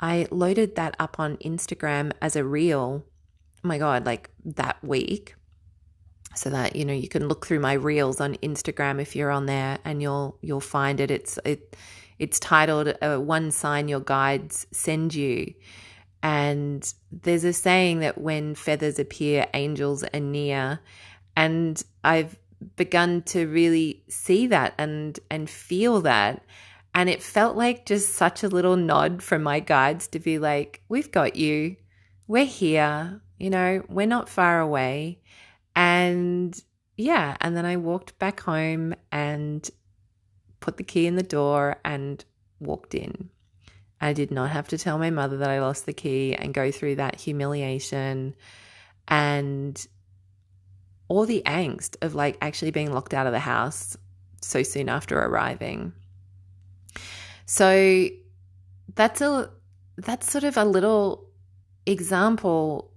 I 0.00 0.26
loaded 0.30 0.76
that 0.76 0.94
up 0.98 1.18
on 1.18 1.36
Instagram 1.38 2.12
as 2.20 2.36
a 2.36 2.44
reel. 2.44 3.04
Oh 3.64 3.68
my 3.68 3.78
God, 3.78 4.06
like 4.06 4.30
that 4.44 4.82
week. 4.82 5.34
So 6.34 6.50
that 6.50 6.76
you 6.76 6.84
know 6.84 6.92
you 6.92 7.08
can 7.08 7.26
look 7.26 7.46
through 7.46 7.60
my 7.60 7.72
reels 7.72 8.20
on 8.20 8.34
Instagram 8.36 9.00
if 9.00 9.16
you're 9.16 9.30
on 9.30 9.46
there 9.46 9.78
and 9.84 10.00
you'll 10.00 10.38
you'll 10.40 10.60
find 10.60 11.00
it. 11.00 11.10
It's 11.10 11.38
it 11.44 11.76
it's 12.18 12.38
titled 12.38 12.94
uh, 13.02 13.18
"One 13.18 13.50
Sign 13.50 13.88
Your 13.88 14.00
Guides 14.00 14.66
Send 14.70 15.14
You," 15.14 15.54
and 16.22 16.92
there's 17.10 17.44
a 17.44 17.52
saying 17.52 18.00
that 18.00 18.20
when 18.20 18.54
feathers 18.54 18.98
appear, 18.98 19.46
angels 19.54 20.04
are 20.04 20.20
near. 20.20 20.80
And 21.36 21.82
I've 22.04 22.36
begun 22.76 23.22
to 23.22 23.46
really 23.46 24.02
see 24.08 24.46
that 24.48 24.74
and 24.78 25.18
and 25.30 25.48
feel 25.48 26.00
that. 26.02 26.42
And 26.98 27.08
it 27.08 27.22
felt 27.22 27.56
like 27.56 27.86
just 27.86 28.16
such 28.16 28.42
a 28.42 28.48
little 28.48 28.74
nod 28.74 29.22
from 29.22 29.44
my 29.44 29.60
guides 29.60 30.08
to 30.08 30.18
be 30.18 30.40
like, 30.40 30.82
we've 30.88 31.12
got 31.12 31.36
you. 31.36 31.76
We're 32.26 32.44
here. 32.44 33.20
You 33.38 33.50
know, 33.50 33.84
we're 33.88 34.08
not 34.08 34.28
far 34.28 34.58
away. 34.58 35.20
And 35.76 36.60
yeah, 36.96 37.36
and 37.40 37.56
then 37.56 37.64
I 37.64 37.76
walked 37.76 38.18
back 38.18 38.40
home 38.40 38.96
and 39.12 39.70
put 40.58 40.76
the 40.76 40.82
key 40.82 41.06
in 41.06 41.14
the 41.14 41.22
door 41.22 41.76
and 41.84 42.24
walked 42.58 42.96
in. 42.96 43.30
I 44.00 44.12
did 44.12 44.32
not 44.32 44.50
have 44.50 44.66
to 44.66 44.76
tell 44.76 44.98
my 44.98 45.10
mother 45.10 45.36
that 45.36 45.50
I 45.50 45.60
lost 45.60 45.86
the 45.86 45.92
key 45.92 46.34
and 46.34 46.52
go 46.52 46.72
through 46.72 46.96
that 46.96 47.20
humiliation. 47.20 48.34
And 49.06 49.86
all 51.06 51.26
the 51.26 51.44
angst 51.46 51.94
of 52.02 52.16
like 52.16 52.38
actually 52.40 52.72
being 52.72 52.92
locked 52.92 53.14
out 53.14 53.28
of 53.28 53.32
the 53.32 53.38
house 53.38 53.96
so 54.42 54.64
soon 54.64 54.88
after 54.88 55.16
arriving. 55.16 55.92
So 57.50 58.08
that's 58.94 59.22
a 59.22 59.50
that's 59.96 60.30
sort 60.30 60.44
of 60.44 60.58
a 60.58 60.66
little 60.66 61.30
example 61.86 62.92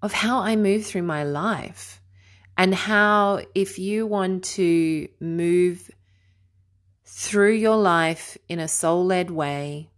of 0.00 0.14
how 0.14 0.40
I 0.40 0.56
move 0.56 0.86
through 0.86 1.02
my 1.02 1.24
life 1.24 2.00
and 2.56 2.74
how 2.74 3.42
if 3.54 3.78
you 3.78 4.06
want 4.06 4.44
to 4.44 5.08
move 5.20 5.90
through 7.04 7.52
your 7.52 7.76
life 7.76 8.38
in 8.48 8.60
a 8.60 8.66
soul-led 8.66 9.30
way 9.30 9.90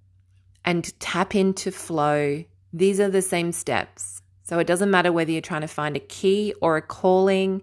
and 0.64 0.98
tap 0.98 1.36
into 1.36 1.70
flow, 1.70 2.44
these 2.72 2.98
are 2.98 3.08
the 3.08 3.22
same 3.22 3.52
steps. 3.52 4.22
So 4.42 4.58
it 4.58 4.66
doesn't 4.66 4.90
matter 4.90 5.12
whether 5.12 5.30
you're 5.30 5.40
trying 5.40 5.60
to 5.60 5.68
find 5.68 5.96
a 5.96 6.00
key 6.00 6.52
or 6.60 6.76
a 6.76 6.82
calling, 6.82 7.62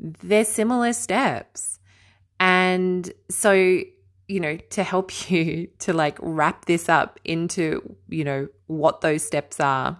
they're 0.00 0.44
similar 0.44 0.92
steps. 0.92 1.78
And 2.40 3.10
so, 3.30 3.82
you 4.28 4.40
know, 4.40 4.56
to 4.70 4.82
help 4.82 5.30
you 5.30 5.68
to 5.80 5.92
like 5.92 6.18
wrap 6.20 6.64
this 6.66 6.88
up 6.88 7.18
into, 7.24 7.96
you 8.08 8.24
know, 8.24 8.48
what 8.66 9.00
those 9.00 9.24
steps 9.24 9.60
are. 9.60 9.98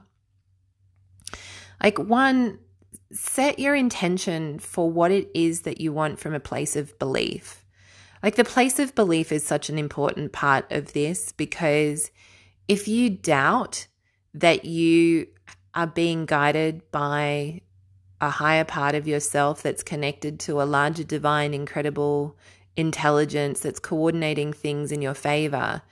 Like, 1.83 1.99
one, 1.99 2.59
set 3.13 3.59
your 3.59 3.75
intention 3.75 4.59
for 4.59 4.91
what 4.91 5.11
it 5.11 5.31
is 5.35 5.63
that 5.63 5.81
you 5.81 5.93
want 5.93 6.19
from 6.19 6.35
a 6.35 6.41
place 6.41 6.77
of 6.77 6.99
belief. 6.99 7.65
Like, 8.23 8.37
the 8.37 8.45
place 8.45 8.79
of 8.79 8.95
belief 8.95 9.33
is 9.33 9.45
such 9.45 9.69
an 9.69 9.79
important 9.79 10.33
part 10.33 10.71
of 10.73 10.95
this 10.95 11.33
because 11.33 12.11
if 12.69 12.89
you 12.89 13.11
doubt 13.11 13.87
that 14.33 14.65
you 14.65 15.27
are 15.75 15.87
being 15.87 16.25
guided 16.25 16.91
by 16.91 17.61
a 18.21 18.31
higher 18.31 18.65
part 18.65 18.95
of 18.95 19.07
yourself 19.07 19.63
that's 19.63 19.83
connected 19.83 20.41
to 20.41 20.63
a 20.63 20.65
larger 20.65 21.05
divine, 21.05 21.53
incredible 21.53 22.37
intelligence 22.77 23.61
that's 23.61 23.79
coordinating 23.79 24.53
things 24.53 24.93
in 24.93 25.03
your 25.03 25.15
favor, 25.15 25.83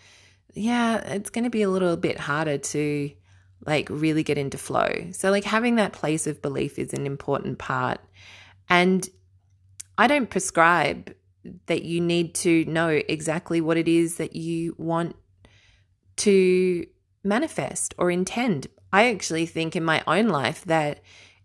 yeah, 0.54 0.98
it's 0.98 1.30
going 1.30 1.44
to 1.44 1.50
be 1.50 1.62
a 1.62 1.70
little 1.70 1.96
bit 1.96 2.18
harder 2.18 2.58
to 2.58 3.10
like 3.64 3.88
really 3.90 4.22
get 4.22 4.38
into 4.38 4.58
flow. 4.58 4.90
So, 5.12 5.30
like, 5.30 5.44
having 5.44 5.76
that 5.76 5.92
place 5.92 6.26
of 6.26 6.42
belief 6.42 6.78
is 6.78 6.92
an 6.92 7.06
important 7.06 7.58
part. 7.58 8.00
And 8.68 9.08
I 9.96 10.06
don't 10.06 10.30
prescribe 10.30 11.14
that 11.66 11.82
you 11.82 12.00
need 12.00 12.34
to 12.36 12.64
know 12.66 12.88
exactly 12.88 13.60
what 13.60 13.76
it 13.76 13.88
is 13.88 14.16
that 14.16 14.36
you 14.36 14.74
want 14.78 15.16
to 16.16 16.86
manifest 17.24 17.94
or 17.98 18.10
intend. 18.10 18.66
I 18.92 19.10
actually 19.10 19.46
think 19.46 19.74
in 19.74 19.84
my 19.84 20.02
own 20.06 20.28
life 20.28 20.64
that 20.66 21.00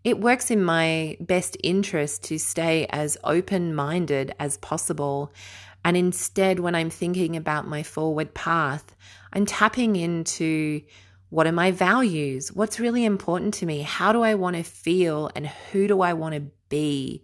it 0.08 0.20
works 0.20 0.50
in 0.50 0.62
my 0.62 1.16
best 1.20 1.56
interest 1.62 2.24
to 2.24 2.38
stay 2.38 2.86
as 2.90 3.16
open 3.24 3.74
minded 3.74 4.34
as 4.38 4.56
possible. 4.58 5.32
And 5.84 5.96
instead, 5.96 6.60
when 6.60 6.74
I'm 6.74 6.90
thinking 6.90 7.36
about 7.36 7.68
my 7.68 7.82
forward 7.82 8.34
path, 8.34 8.94
I'm 9.32 9.46
tapping 9.46 9.96
into 9.96 10.82
what 11.30 11.46
are 11.46 11.52
my 11.52 11.70
values? 11.70 12.52
What's 12.52 12.80
really 12.80 13.04
important 13.04 13.54
to 13.54 13.66
me? 13.66 13.82
How 13.82 14.12
do 14.12 14.22
I 14.22 14.34
want 14.34 14.56
to 14.56 14.62
feel? 14.62 15.30
And 15.34 15.46
who 15.46 15.86
do 15.86 16.00
I 16.00 16.14
want 16.14 16.34
to 16.34 16.50
be 16.70 17.22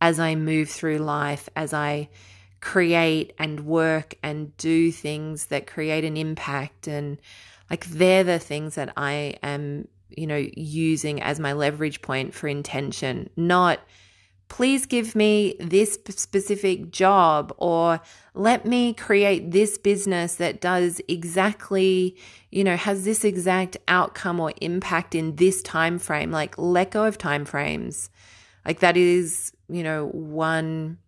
as 0.00 0.20
I 0.20 0.36
move 0.36 0.68
through 0.68 0.98
life, 0.98 1.48
as 1.56 1.74
I 1.74 2.08
create 2.60 3.32
and 3.38 3.66
work 3.66 4.14
and 4.22 4.56
do 4.56 4.92
things 4.92 5.46
that 5.46 5.66
create 5.66 6.04
an 6.04 6.16
impact 6.16 6.86
and 6.86 7.18
like 7.68 7.86
they're 7.86 8.22
the 8.22 8.38
things 8.38 8.76
that 8.76 8.92
I 8.96 9.34
am, 9.42 9.88
you 10.16 10.26
know, 10.26 10.46
using 10.56 11.22
as 11.22 11.40
my 11.40 11.52
leverage 11.52 12.02
point 12.02 12.34
for 12.34 12.48
intention, 12.48 13.30
not 13.36 13.80
please 14.52 14.84
give 14.84 15.14
me 15.14 15.54
this 15.60 15.94
specific 16.10 16.90
job 16.90 17.54
or 17.56 17.98
let 18.34 18.66
me 18.66 18.92
create 18.92 19.50
this 19.50 19.78
business 19.78 20.34
that 20.34 20.60
does 20.60 21.00
exactly 21.08 22.14
you 22.50 22.62
know 22.62 22.76
has 22.76 23.06
this 23.06 23.24
exact 23.24 23.78
outcome 23.88 24.38
or 24.38 24.52
impact 24.60 25.14
in 25.14 25.36
this 25.36 25.62
time 25.62 25.98
frame 25.98 26.30
like 26.30 26.54
let 26.58 26.90
go 26.90 27.04
of 27.04 27.16
time 27.16 27.46
frames. 27.46 28.10
Like 28.66 28.80
that 28.80 28.98
is 28.98 29.52
you 29.70 29.82
know 29.82 30.08
one 30.08 30.98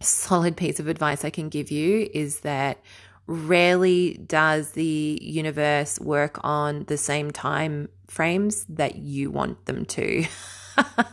solid 0.00 0.56
piece 0.56 0.78
of 0.78 0.88
advice 0.88 1.24
i 1.24 1.30
can 1.30 1.48
give 1.48 1.70
you 1.70 2.08
is 2.12 2.40
that 2.40 2.78
rarely 3.26 4.14
does 4.26 4.70
the 4.70 5.18
universe 5.20 5.98
work 6.00 6.38
on 6.44 6.84
the 6.84 6.96
same 6.96 7.30
time 7.30 7.88
frames 8.06 8.64
that 8.68 8.96
you 8.96 9.30
want 9.30 9.66
them 9.66 9.84
to. 9.84 10.26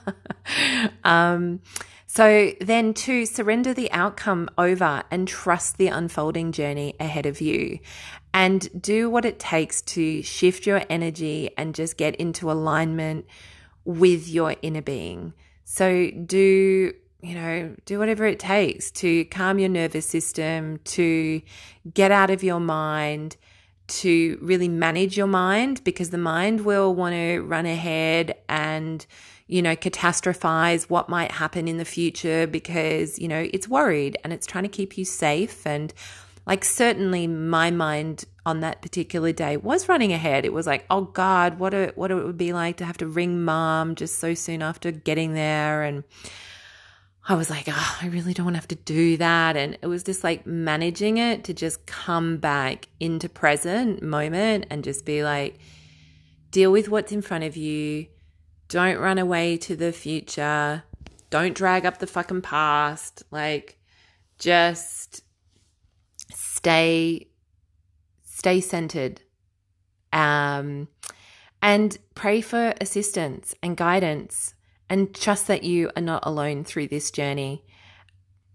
um, 1.03 1.59
so 2.05 2.51
then 2.61 2.93
to 2.93 3.25
surrender 3.25 3.73
the 3.73 3.91
outcome 3.91 4.47
over 4.57 5.03
and 5.09 5.27
trust 5.27 5.77
the 5.77 5.87
unfolding 5.87 6.51
journey 6.51 6.93
ahead 6.99 7.25
of 7.25 7.41
you 7.41 7.79
and 8.33 8.69
do 8.79 9.09
what 9.09 9.25
it 9.25 9.39
takes 9.39 9.81
to 9.81 10.21
shift 10.21 10.67
your 10.67 10.83
energy 10.89 11.49
and 11.57 11.73
just 11.73 11.97
get 11.97 12.15
into 12.17 12.51
alignment 12.51 13.25
with 13.85 14.27
your 14.27 14.55
inner 14.61 14.81
being. 14.81 15.33
So 15.65 16.11
do 16.11 16.93
you 17.23 17.35
know, 17.35 17.73
do 17.85 17.97
whatever 17.99 18.25
it 18.25 18.37
takes 18.37 18.91
to 18.91 19.23
calm 19.25 19.57
your 19.57 19.69
nervous 19.69 20.05
system, 20.05 20.77
to 20.83 21.41
get 21.93 22.11
out 22.11 22.29
of 22.29 22.43
your 22.43 22.59
mind, 22.59 23.37
to 23.87 24.37
really 24.41 24.67
manage 24.67 25.15
your 25.15 25.27
mind 25.27 25.81
because 25.85 26.09
the 26.09 26.17
mind 26.17 26.65
will 26.65 26.93
want 26.93 27.15
to 27.15 27.39
run 27.39 27.65
ahead 27.65 28.35
and, 28.49 29.05
you 29.47 29.61
know, 29.61 29.75
catastrophize 29.75 30.89
what 30.89 31.07
might 31.07 31.31
happen 31.31 31.67
in 31.67 31.77
the 31.77 31.85
future 31.85 32.45
because, 32.45 33.17
you 33.17 33.29
know, 33.29 33.47
it's 33.53 33.69
worried 33.69 34.17
and 34.23 34.33
it's 34.33 34.45
trying 34.45 34.65
to 34.65 34.69
keep 34.69 34.97
you 34.97 35.05
safe. 35.05 35.65
And 35.65 35.93
like, 36.45 36.65
certainly 36.65 37.25
my 37.25 37.71
mind 37.71 38.25
on 38.45 38.59
that 38.59 38.81
particular 38.81 39.31
day 39.31 39.55
was 39.55 39.87
running 39.87 40.11
ahead. 40.11 40.43
It 40.43 40.51
was 40.51 40.67
like, 40.67 40.85
oh 40.89 41.01
God, 41.01 41.57
what, 41.57 41.73
a, 41.73 41.93
what 41.95 42.11
it 42.11 42.15
would 42.15 42.37
be 42.37 42.51
like 42.51 42.77
to 42.77 42.85
have 42.85 42.97
to 42.97 43.07
ring 43.07 43.45
mom 43.45 43.95
just 43.95 44.19
so 44.19 44.33
soon 44.33 44.61
after 44.61 44.91
getting 44.91 45.33
there. 45.33 45.83
And, 45.83 46.03
I 47.25 47.35
was 47.35 47.49
like, 47.49 47.67
oh, 47.69 47.97
I 48.01 48.07
really 48.07 48.33
don't 48.33 48.45
want 48.45 48.55
to 48.55 48.59
have 48.59 48.67
to 48.69 48.75
do 48.75 49.15
that. 49.17 49.55
And 49.55 49.77
it 49.81 49.87
was 49.87 50.03
just 50.03 50.23
like 50.23 50.45
managing 50.45 51.17
it 51.17 51.45
to 51.45 51.53
just 51.53 51.85
come 51.85 52.37
back 52.37 52.89
into 52.99 53.29
present 53.29 54.03
moment 54.03 54.65
and 54.69 54.83
just 54.83 55.05
be 55.05 55.23
like, 55.23 55.57
deal 56.51 56.71
with 56.71 56.89
what's 56.89 57.13
in 57.13 57.21
front 57.21 57.45
of 57.45 57.55
you. 57.55 58.07
Don't 58.67 58.97
run 58.97 59.19
away 59.19 59.55
to 59.57 59.75
the 59.75 59.93
future. 59.93 60.83
Don't 61.29 61.55
drag 61.55 61.85
up 61.85 61.99
the 61.99 62.07
fucking 62.07 62.41
past. 62.41 63.23
Like, 63.31 63.77
just 64.37 65.23
stay, 66.33 67.27
stay 68.23 68.59
centered. 68.59 69.21
Um, 70.11 70.89
and 71.61 71.97
pray 72.15 72.41
for 72.41 72.73
assistance 72.81 73.55
and 73.63 73.77
guidance 73.77 74.52
and 74.93 75.11
trust 75.15 75.47
that 75.47 75.63
you 75.63 75.89
are 75.95 76.03
not 76.03 76.21
alone 76.23 76.63
through 76.63 76.87
this 76.87 77.09
journey. 77.09 77.65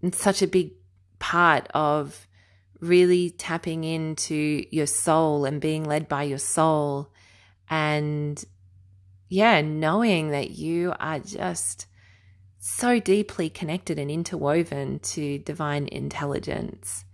It's 0.02 0.22
such 0.22 0.40
a 0.40 0.46
big 0.46 0.70
part 1.18 1.66
of 1.74 2.28
really 2.78 3.30
tapping 3.30 3.82
into 3.82 4.64
your 4.70 4.86
soul 4.86 5.44
and 5.44 5.60
being 5.60 5.82
led 5.82 6.08
by 6.08 6.22
your 6.22 6.38
soul. 6.38 7.10
And 7.68 8.42
yeah, 9.28 9.62
knowing 9.62 10.30
that 10.30 10.52
you 10.52 10.94
are 11.00 11.18
just 11.18 11.86
so 12.60 13.00
deeply 13.00 13.50
connected 13.50 13.98
and 13.98 14.08
interwoven 14.08 15.00
to 15.00 15.40
divine 15.40 15.88
intelligence. 15.88 17.04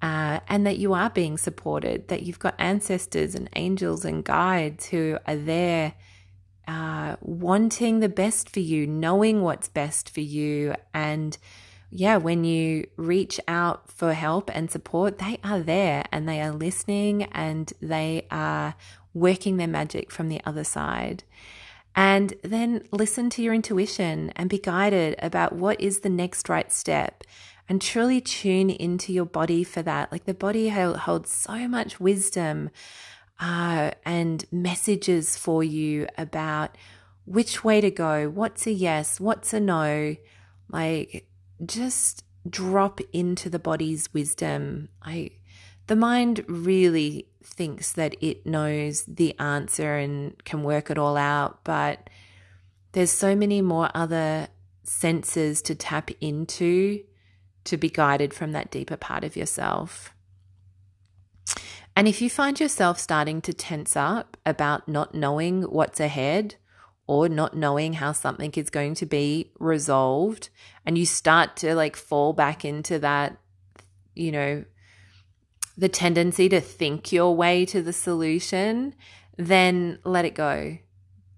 Uh, 0.00 0.40
and 0.48 0.66
that 0.66 0.78
you 0.78 0.94
are 0.94 1.10
being 1.10 1.36
supported, 1.36 2.08
that 2.08 2.22
you've 2.22 2.38
got 2.38 2.54
ancestors 2.58 3.34
and 3.34 3.50
angels 3.54 4.06
and 4.06 4.24
guides 4.24 4.86
who 4.86 5.18
are 5.26 5.36
there 5.36 5.92
uh, 6.68 7.16
wanting 7.20 8.00
the 8.00 8.08
best 8.08 8.50
for 8.50 8.60
you, 8.60 8.86
knowing 8.86 9.42
what's 9.42 9.68
best 9.68 10.10
for 10.10 10.20
you. 10.20 10.74
And 10.94 11.36
yeah, 11.90 12.16
when 12.16 12.44
you 12.44 12.86
reach 12.96 13.40
out 13.46 13.90
for 13.90 14.14
help 14.14 14.50
and 14.54 14.70
support, 14.70 15.18
they 15.18 15.38
are 15.44 15.60
there 15.60 16.04
and 16.10 16.28
they 16.28 16.40
are 16.40 16.52
listening 16.52 17.24
and 17.24 17.72
they 17.80 18.26
are 18.30 18.74
working 19.14 19.56
their 19.56 19.68
magic 19.68 20.10
from 20.10 20.28
the 20.28 20.40
other 20.44 20.64
side. 20.64 21.24
And 21.94 22.34
then 22.42 22.88
listen 22.90 23.28
to 23.30 23.42
your 23.42 23.52
intuition 23.52 24.30
and 24.36 24.48
be 24.48 24.58
guided 24.58 25.16
about 25.18 25.52
what 25.52 25.80
is 25.80 26.00
the 26.00 26.08
next 26.08 26.48
right 26.48 26.72
step 26.72 27.22
and 27.68 27.80
truly 27.80 28.20
tune 28.20 28.70
into 28.70 29.12
your 29.12 29.26
body 29.26 29.62
for 29.62 29.82
that. 29.82 30.10
Like 30.10 30.24
the 30.24 30.34
body 30.34 30.68
holds 30.70 31.30
so 31.30 31.68
much 31.68 32.00
wisdom 32.00 32.70
uh, 33.42 33.90
and 34.04 34.44
messages 34.52 35.36
for 35.36 35.64
you 35.64 36.06
about 36.16 36.78
which 37.24 37.64
way 37.64 37.80
to 37.80 37.90
go, 37.90 38.30
what's 38.30 38.68
a 38.68 38.72
yes, 38.72 39.18
what's 39.18 39.52
a 39.52 39.58
no. 39.58 40.14
Like, 40.68 41.28
just 41.66 42.24
drop 42.48 43.00
into 43.12 43.50
the 43.50 43.58
body's 43.58 44.14
wisdom. 44.14 44.90
I, 45.02 45.30
the 45.88 45.96
mind 45.96 46.44
really 46.46 47.26
thinks 47.42 47.92
that 47.94 48.14
it 48.20 48.46
knows 48.46 49.02
the 49.06 49.36
answer 49.40 49.96
and 49.96 50.42
can 50.44 50.62
work 50.62 50.88
it 50.88 50.96
all 50.96 51.16
out, 51.16 51.64
but 51.64 52.08
there's 52.92 53.10
so 53.10 53.34
many 53.34 53.60
more 53.60 53.90
other 53.92 54.46
senses 54.84 55.62
to 55.62 55.74
tap 55.74 56.10
into 56.20 57.02
to 57.64 57.76
be 57.76 57.90
guided 57.90 58.32
from 58.32 58.52
that 58.52 58.70
deeper 58.70 58.96
part 58.96 59.24
of 59.24 59.36
yourself. 59.36 60.14
And 61.94 62.08
if 62.08 62.22
you 62.22 62.30
find 62.30 62.58
yourself 62.58 62.98
starting 62.98 63.40
to 63.42 63.52
tense 63.52 63.96
up 63.96 64.36
about 64.46 64.88
not 64.88 65.14
knowing 65.14 65.62
what's 65.62 66.00
ahead 66.00 66.56
or 67.06 67.28
not 67.28 67.56
knowing 67.56 67.94
how 67.94 68.12
something 68.12 68.52
is 68.52 68.70
going 68.70 68.94
to 68.94 69.06
be 69.06 69.50
resolved, 69.58 70.48
and 70.86 70.96
you 70.96 71.04
start 71.04 71.56
to 71.56 71.74
like 71.74 71.96
fall 71.96 72.32
back 72.32 72.64
into 72.64 72.98
that, 73.00 73.36
you 74.14 74.32
know, 74.32 74.64
the 75.76 75.88
tendency 75.88 76.48
to 76.48 76.60
think 76.60 77.12
your 77.12 77.34
way 77.34 77.66
to 77.66 77.82
the 77.82 77.92
solution, 77.92 78.94
then 79.36 79.98
let 80.04 80.24
it 80.24 80.34
go. 80.34 80.78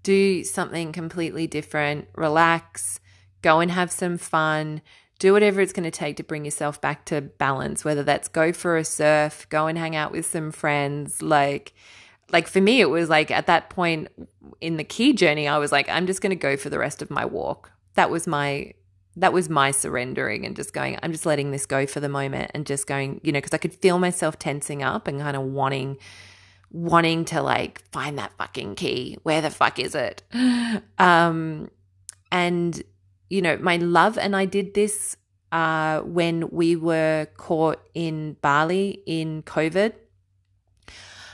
Do 0.03 0.43
something 0.43 0.91
completely 0.91 1.47
different, 1.47 2.07
relax, 2.15 2.99
go 3.41 3.59
and 3.59 3.71
have 3.71 3.91
some 3.91 4.17
fun 4.17 4.81
do 5.19 5.33
whatever 5.33 5.61
it's 5.61 5.73
going 5.73 5.83
to 5.83 5.91
take 5.91 6.17
to 6.17 6.23
bring 6.23 6.45
yourself 6.45 6.79
back 6.81 7.05
to 7.05 7.21
balance 7.21 7.85
whether 7.85 8.03
that's 8.03 8.27
go 8.27 8.51
for 8.51 8.77
a 8.77 8.83
surf 8.85 9.47
go 9.49 9.67
and 9.67 9.77
hang 9.77 9.95
out 9.95 10.11
with 10.11 10.25
some 10.25 10.51
friends 10.51 11.21
like 11.21 11.73
like 12.31 12.47
for 12.47 12.61
me 12.61 12.81
it 12.81 12.89
was 12.89 13.09
like 13.09 13.31
at 13.31 13.47
that 13.47 13.69
point 13.69 14.07
in 14.61 14.77
the 14.77 14.83
key 14.83 15.13
journey 15.13 15.47
i 15.47 15.57
was 15.57 15.71
like 15.71 15.87
i'm 15.89 16.07
just 16.07 16.21
going 16.21 16.31
to 16.31 16.35
go 16.35 16.57
for 16.57 16.69
the 16.69 16.79
rest 16.79 17.01
of 17.01 17.09
my 17.09 17.25
walk. 17.25 17.71
That 17.93 18.09
was 18.09 18.27
my 18.27 18.73
that 19.15 19.31
was 19.31 19.49
my 19.49 19.71
surrendering 19.71 20.45
and 20.45 20.55
just 20.55 20.73
going 20.73 20.99
i'm 21.01 21.13
just 21.13 21.25
letting 21.25 21.51
this 21.51 21.65
go 21.65 21.85
for 21.85 22.01
the 22.01 22.09
moment 22.09 22.51
and 22.53 22.65
just 22.65 22.87
going 22.87 23.21
you 23.23 23.31
know 23.31 23.37
because 23.37 23.53
i 23.53 23.57
could 23.57 23.73
feel 23.73 23.97
myself 23.97 24.37
tensing 24.37 24.83
up 24.83 25.07
and 25.07 25.21
kind 25.21 25.37
of 25.37 25.43
wanting 25.43 25.97
wanting 26.75 27.23
to 27.23 27.41
like 27.41 27.81
find 27.91 28.17
that 28.17 28.33
fucking 28.37 28.75
key. 28.75 29.17
Where 29.23 29.41
the 29.41 29.49
fuck 29.49 29.79
is 29.79 29.95
it? 29.95 30.23
Um 30.97 31.69
and 32.31 32.83
you 33.29 33.41
know, 33.41 33.57
my 33.57 33.77
love, 33.77 34.17
and 34.17 34.35
I 34.35 34.45
did 34.45 34.73
this 34.73 35.17
uh, 35.51 36.01
when 36.01 36.49
we 36.49 36.75
were 36.75 37.27
caught 37.37 37.81
in 37.93 38.37
Bali 38.41 39.01
in 39.05 39.43
COVID. 39.43 39.93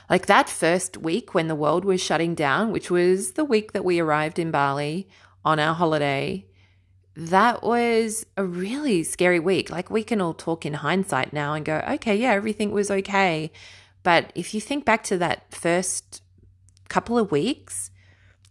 Like 0.10 0.26
that 0.26 0.50
first 0.50 0.98
week 0.98 1.34
when 1.34 1.48
the 1.48 1.56
world 1.56 1.86
was 1.86 2.02
shutting 2.02 2.36
down, 2.36 2.72
which 2.72 2.92
was 2.92 3.34
the 3.34 3.46
week 3.46 3.72
that 3.72 3.86
we 3.86 4.00
arrived 4.00 4.40
in 4.40 4.52
Bali 4.52 5.08
on 5.46 5.58
our 5.60 5.74
holiday, 5.74 6.46
that 7.16 7.64
was 7.64 8.26
a 8.38 8.44
really 8.44 9.04
scary 9.04 9.40
week. 9.40 9.70
Like 9.70 9.90
we 9.90 10.04
can 10.04 10.22
all 10.22 10.34
talk 10.34 10.66
in 10.66 10.74
hindsight 10.74 11.34
now 11.34 11.54
and 11.54 11.66
go, 11.66 11.84
okay, 11.92 12.16
yeah, 12.16 12.32
everything 12.32 12.72
was 12.72 12.92
okay. 12.92 13.52
But 14.04 14.32
if 14.36 14.54
you 14.54 14.62
think 14.62 14.86
back 14.86 15.04
to 15.06 15.18
that 15.20 15.54
first 15.54 16.22
couple 16.90 17.18
of 17.18 17.32
weeks, 17.32 17.91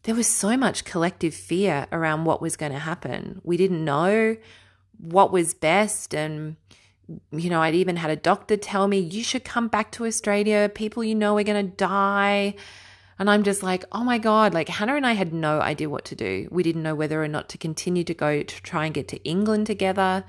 there 0.04 0.14
was 0.14 0.26
so 0.26 0.56
much 0.56 0.84
collective 0.84 1.34
fear 1.34 1.86
around 1.92 2.24
what 2.24 2.40
was 2.40 2.56
going 2.56 2.72
to 2.72 2.78
happen. 2.78 3.40
We 3.44 3.56
didn't 3.56 3.84
know 3.84 4.36
what 4.98 5.32
was 5.32 5.52
best. 5.52 6.14
And, 6.14 6.56
you 7.30 7.50
know, 7.50 7.60
I'd 7.60 7.74
even 7.74 7.96
had 7.96 8.10
a 8.10 8.16
doctor 8.16 8.56
tell 8.56 8.88
me, 8.88 8.98
you 8.98 9.22
should 9.22 9.44
come 9.44 9.68
back 9.68 9.92
to 9.92 10.06
Australia. 10.06 10.70
People 10.74 11.04
you 11.04 11.14
know 11.14 11.36
are 11.36 11.42
going 11.42 11.66
to 11.66 11.76
die. 11.76 12.54
And 13.18 13.28
I'm 13.28 13.42
just 13.42 13.62
like, 13.62 13.84
oh 13.92 14.02
my 14.02 14.16
God, 14.16 14.54
like 14.54 14.70
Hannah 14.70 14.96
and 14.96 15.06
I 15.06 15.12
had 15.12 15.34
no 15.34 15.60
idea 15.60 15.90
what 15.90 16.06
to 16.06 16.14
do. 16.14 16.48
We 16.50 16.62
didn't 16.62 16.82
know 16.82 16.94
whether 16.94 17.22
or 17.22 17.28
not 17.28 17.50
to 17.50 17.58
continue 17.58 18.04
to 18.04 18.14
go 18.14 18.42
to 18.42 18.62
try 18.62 18.86
and 18.86 18.94
get 18.94 19.08
to 19.08 19.22
England 19.24 19.66
together. 19.66 20.24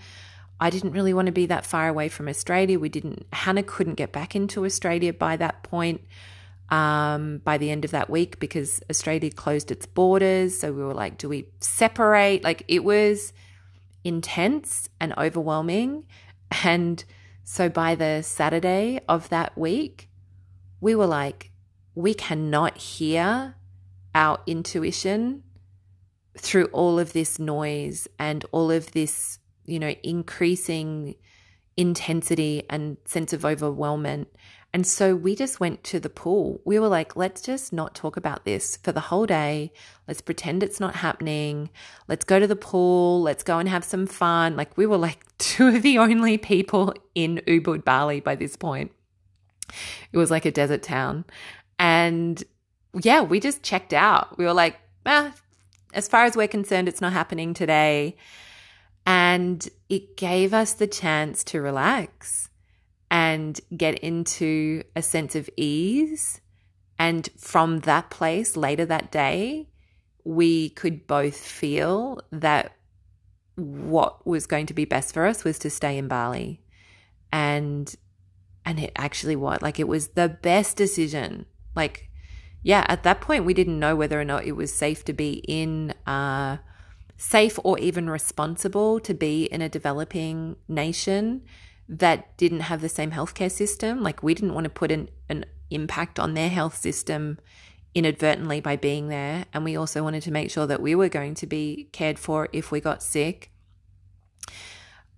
I 0.59 0.69
didn't 0.69 0.91
really 0.91 1.13
want 1.13 1.27
to 1.27 1.31
be 1.31 1.45
that 1.45 1.65
far 1.65 1.87
away 1.87 2.09
from 2.09 2.27
Australia. 2.27 2.77
We 2.77 2.89
didn't, 2.89 3.25
Hannah 3.31 3.63
couldn't 3.63 3.95
get 3.95 4.11
back 4.11 4.35
into 4.35 4.65
Australia 4.65 5.13
by 5.13 5.37
that 5.37 5.63
point 5.63 6.01
um, 6.71 7.39
by 7.43 7.57
the 7.57 7.69
end 7.69 7.85
of 7.85 7.91
that 7.91 8.09
week 8.09 8.39
because 8.39 8.81
Australia 8.89 9.29
closed 9.29 9.69
its 9.71 9.85
borders. 9.85 10.57
So 10.57 10.71
we 10.71 10.83
were 10.83 10.93
like, 10.93 11.17
do 11.17 11.27
we 11.29 11.47
separate? 11.59 12.43
Like 12.43 12.63
it 12.67 12.83
was 12.83 13.33
intense 14.03 14.89
and 14.99 15.13
overwhelming. 15.17 16.05
And 16.65 17.01
so 17.45 17.69
by 17.69 17.95
the 17.95 18.21
Saturday 18.23 18.99
of 19.07 19.29
that 19.29 19.57
week, 19.57 20.09
we 20.81 20.95
were 20.95 21.05
like, 21.05 21.51
we 21.95 22.13
cannot 22.13 22.77
hear 22.77 23.55
our 24.13 24.39
intuition 24.45 25.43
through 26.37 26.65
all 26.73 26.99
of 26.99 27.13
this 27.13 27.39
noise 27.39 28.05
and 28.19 28.43
all 28.51 28.69
of 28.69 28.91
this, 28.91 29.39
you 29.65 29.79
know, 29.79 29.95
increasing 30.03 31.15
intensity 31.77 32.63
and 32.69 32.97
sense 33.05 33.31
of 33.31 33.41
overwhelmment. 33.41 34.27
And 34.73 34.87
so 34.87 35.15
we 35.15 35.35
just 35.35 35.59
went 35.59 35.83
to 35.85 35.99
the 35.99 36.09
pool. 36.09 36.61
We 36.63 36.79
were 36.79 36.87
like, 36.87 37.17
let's 37.17 37.41
just 37.41 37.73
not 37.73 37.93
talk 37.93 38.15
about 38.15 38.45
this 38.45 38.77
for 38.77 38.93
the 38.93 39.01
whole 39.01 39.25
day. 39.25 39.73
Let's 40.07 40.21
pretend 40.21 40.63
it's 40.63 40.79
not 40.79 40.95
happening. 40.95 41.69
Let's 42.07 42.23
go 42.23 42.39
to 42.39 42.47
the 42.47 42.55
pool. 42.55 43.21
Let's 43.21 43.43
go 43.43 43.59
and 43.59 43.67
have 43.67 43.83
some 43.83 44.07
fun. 44.07 44.55
Like, 44.55 44.77
we 44.77 44.85
were 44.85 44.97
like 44.97 45.25
two 45.37 45.67
of 45.67 45.81
the 45.81 45.97
only 45.97 46.37
people 46.37 46.93
in 47.15 47.41
Ubud, 47.47 47.83
Bali 47.83 48.21
by 48.21 48.35
this 48.35 48.55
point. 48.55 48.91
It 50.13 50.17
was 50.17 50.31
like 50.31 50.45
a 50.45 50.51
desert 50.51 50.83
town. 50.83 51.25
And 51.77 52.41
yeah, 53.01 53.21
we 53.21 53.41
just 53.41 53.63
checked 53.63 53.93
out. 53.93 54.37
We 54.37 54.45
were 54.45 54.53
like, 54.53 54.79
ah, 55.05 55.33
as 55.93 56.07
far 56.07 56.23
as 56.23 56.37
we're 56.37 56.47
concerned, 56.47 56.87
it's 56.87 57.01
not 57.01 57.11
happening 57.11 57.53
today. 57.53 58.15
And 59.05 59.67
it 59.89 60.15
gave 60.15 60.53
us 60.53 60.73
the 60.73 60.87
chance 60.87 61.43
to 61.45 61.61
relax 61.61 62.50
and 63.11 63.59
get 63.75 63.99
into 63.99 64.83
a 64.95 65.01
sense 65.01 65.35
of 65.35 65.49
ease. 65.57 66.39
And 66.97 67.29
from 67.37 67.81
that 67.81 68.09
place 68.09 68.55
later 68.55 68.85
that 68.85 69.11
day, 69.11 69.67
we 70.23 70.69
could 70.69 71.05
both 71.07 71.35
feel 71.35 72.21
that 72.31 72.77
what 73.55 74.25
was 74.25 74.47
going 74.47 74.65
to 74.67 74.73
be 74.73 74.85
best 74.85 75.13
for 75.13 75.25
us 75.25 75.43
was 75.43 75.59
to 75.59 75.69
stay 75.69 75.97
in 75.97 76.07
Bali. 76.07 76.61
And 77.33 77.93
and 78.63 78.79
it 78.79 78.91
actually 78.95 79.35
what 79.35 79.61
like 79.61 79.79
it 79.79 79.87
was 79.87 80.09
the 80.09 80.29
best 80.29 80.77
decision. 80.77 81.45
Like 81.75 82.09
yeah, 82.63 82.85
at 82.87 83.03
that 83.03 83.19
point 83.19 83.43
we 83.43 83.53
didn't 83.53 83.79
know 83.79 83.95
whether 83.95 84.21
or 84.21 84.25
not 84.25 84.45
it 84.45 84.53
was 84.53 84.71
safe 84.71 85.03
to 85.05 85.13
be 85.13 85.43
in 85.47 85.93
uh 86.07 86.57
safe 87.17 87.59
or 87.63 87.77
even 87.79 88.09
responsible 88.09 88.99
to 88.99 89.13
be 89.13 89.45
in 89.45 89.61
a 89.61 89.69
developing 89.69 90.55
nation 90.67 91.41
that 91.91 92.35
didn't 92.37 92.61
have 92.61 92.79
the 92.79 92.89
same 92.89 93.11
healthcare 93.11 93.51
system. 93.51 94.01
Like 94.01 94.23
we 94.23 94.33
didn't 94.33 94.53
want 94.53 94.63
to 94.63 94.69
put 94.69 94.91
an, 94.91 95.09
an 95.27 95.45
impact 95.69 96.19
on 96.19 96.33
their 96.33 96.49
health 96.49 96.77
system 96.77 97.37
inadvertently 97.93 98.61
by 98.61 98.77
being 98.77 99.09
there. 99.09 99.45
And 99.53 99.65
we 99.65 99.75
also 99.75 100.01
wanted 100.01 100.23
to 100.23 100.31
make 100.31 100.49
sure 100.49 100.65
that 100.65 100.81
we 100.81 100.95
were 100.95 101.09
going 101.09 101.35
to 101.35 101.45
be 101.45 101.89
cared 101.91 102.17
for 102.17 102.47
if 102.53 102.71
we 102.71 102.79
got 102.79 103.03
sick. 103.03 103.51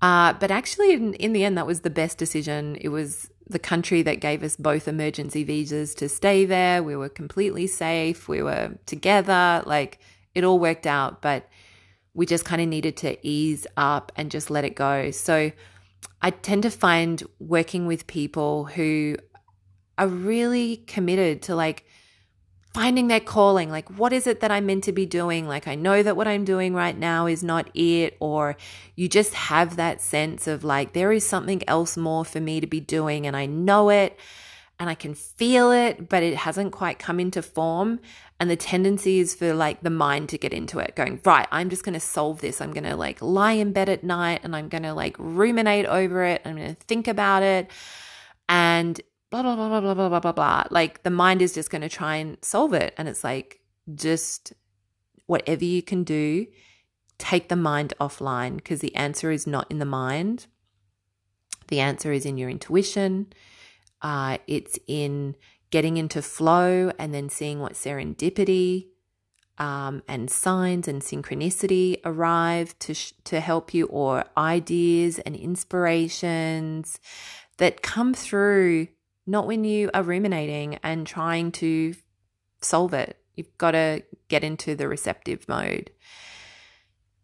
Uh, 0.01 0.33
but 0.33 0.49
actually, 0.49 0.93
in, 0.93 1.13
in 1.13 1.31
the 1.31 1.45
end, 1.45 1.57
that 1.57 1.67
was 1.67 1.81
the 1.81 1.91
best 1.91 2.17
decision. 2.17 2.75
It 2.81 2.89
was 2.89 3.29
the 3.47 3.59
country 3.59 4.01
that 4.01 4.19
gave 4.19 4.41
us 4.41 4.55
both 4.57 4.87
emergency 4.87 5.43
visas 5.43 5.93
to 5.95 6.09
stay 6.09 6.43
there. 6.43 6.81
We 6.81 6.95
were 6.95 7.07
completely 7.07 7.67
safe. 7.67 8.27
We 8.27 8.41
were 8.41 8.71
together. 8.87 9.61
Like 9.65 9.99
it 10.33 10.43
all 10.43 10.57
worked 10.57 10.87
out, 10.87 11.21
but 11.21 11.47
we 12.15 12.25
just 12.25 12.45
kind 12.45 12.61
of 12.61 12.67
needed 12.67 12.97
to 12.97 13.15
ease 13.25 13.67
up 13.77 14.11
and 14.15 14.31
just 14.31 14.49
let 14.49 14.65
it 14.65 14.75
go. 14.75 15.11
So 15.11 15.51
I 16.21 16.31
tend 16.31 16.63
to 16.63 16.69
find 16.71 17.21
working 17.39 17.85
with 17.85 18.07
people 18.07 18.65
who 18.65 19.17
are 19.97 20.07
really 20.07 20.77
committed 20.87 21.41
to 21.43 21.55
like 21.55 21.85
finding 22.73 23.07
their 23.07 23.19
calling. 23.19 23.69
Like, 23.69 23.87
what 23.97 24.13
is 24.13 24.25
it 24.25 24.39
that 24.39 24.51
I'm 24.51 24.65
meant 24.65 24.85
to 24.85 24.91
be 24.91 25.05
doing? 25.05 25.47
Like, 25.47 25.67
I 25.67 25.75
know 25.75 26.01
that 26.01 26.17
what 26.17 26.27
I'm 26.27 26.43
doing 26.43 26.73
right 26.73 26.97
now 26.97 27.27
is 27.27 27.43
not 27.43 27.69
it. 27.75 28.17
Or 28.19 28.57
you 28.95 29.07
just 29.07 29.33
have 29.35 29.75
that 29.75 30.01
sense 30.01 30.47
of 30.47 30.63
like, 30.63 30.93
there 30.93 31.11
is 31.11 31.25
something 31.25 31.61
else 31.67 31.95
more 31.95 32.25
for 32.25 32.39
me 32.39 32.59
to 32.59 32.67
be 32.67 32.79
doing, 32.79 33.27
and 33.27 33.37
I 33.37 33.45
know 33.45 33.89
it 33.89 34.17
and 34.83 34.89
I 34.89 34.95
can 34.95 35.15
feel 35.15 35.71
it, 35.71 36.09
but 36.09 36.23
it 36.23 36.35
hasn't 36.35 36.73
quite 36.73 36.99
come 36.99 37.17
into 37.17 37.41
form. 37.41 38.01
And 38.37 38.49
the 38.49 38.57
tendency 38.57 39.19
is 39.19 39.33
for 39.33 39.53
like 39.53 39.79
the 39.79 39.89
mind 39.89 40.27
to 40.29 40.37
get 40.37 40.51
into 40.51 40.79
it, 40.79 40.97
going, 40.97 41.21
right, 41.23 41.47
I'm 41.53 41.69
just 41.69 41.85
going 41.85 41.93
to 41.93 42.01
solve 42.01 42.41
this. 42.41 42.59
I'm 42.59 42.73
going 42.73 42.83
to 42.83 42.97
like 42.97 43.21
lie 43.21 43.53
in 43.53 43.71
bed 43.71 43.87
at 43.87 44.03
night 44.03 44.41
and 44.43 44.53
I'm 44.53 44.67
going 44.67 44.83
to 44.83 44.93
like 44.93 45.15
ruminate 45.17 45.85
over 45.85 46.25
it. 46.25 46.41
I'm 46.43 46.57
going 46.57 46.75
to 46.75 46.81
think 46.81 47.07
about 47.07 47.43
it. 47.43 47.71
And 48.49 48.99
blah, 49.29 49.41
blah, 49.43 49.55
blah, 49.55 49.69
blah, 49.69 49.79
blah, 49.79 49.93
blah, 49.93 50.09
blah, 50.09 50.19
blah, 50.19 50.31
blah. 50.33 50.63
Like 50.69 51.03
the 51.03 51.09
mind 51.09 51.41
is 51.41 51.53
just 51.53 51.69
going 51.69 51.81
to 51.81 51.87
try 51.87 52.17
and 52.17 52.37
solve 52.41 52.73
it. 52.73 52.93
And 52.97 53.07
it's 53.07 53.23
like, 53.23 53.61
just 53.95 54.51
whatever 55.27 55.63
you 55.63 55.81
can 55.81 56.03
do, 56.03 56.45
take 57.19 57.47
the 57.47 57.55
mind 57.55 57.93
offline 58.01 58.57
because 58.57 58.81
the 58.81 58.93
answer 58.97 59.31
is 59.31 59.47
not 59.47 59.71
in 59.71 59.79
the 59.79 59.85
mind. 59.85 60.47
The 61.69 61.79
answer 61.79 62.11
is 62.11 62.25
in 62.25 62.37
your 62.37 62.49
intuition. 62.49 63.31
Uh, 64.03 64.37
it's 64.45 64.77
in 64.85 65.35
getting 65.71 65.97
into 65.97 66.21
flow 66.21 66.91
and 66.99 67.13
then 67.13 67.29
seeing 67.29 67.59
what 67.59 67.73
serendipity 67.73 68.89
um, 69.57 70.03
and 70.07 70.29
signs 70.29 70.87
and 70.87 71.01
synchronicity 71.01 71.99
arrive 72.03 72.77
to 72.79 72.93
sh- 72.93 73.13
to 73.23 73.39
help 73.39 73.73
you, 73.73 73.85
or 73.85 74.25
ideas 74.37 75.19
and 75.19 75.35
inspirations 75.35 76.99
that 77.57 77.81
come 77.81 78.13
through 78.13 78.87
not 79.25 79.47
when 79.47 79.63
you 79.63 79.89
are 79.93 80.03
ruminating 80.03 80.79
and 80.83 81.07
trying 81.07 81.51
to 81.51 81.95
solve 82.61 82.93
it. 82.93 83.17
You've 83.35 83.57
got 83.57 83.71
to 83.71 84.03
get 84.27 84.43
into 84.43 84.75
the 84.75 84.87
receptive 84.87 85.47
mode. 85.47 85.91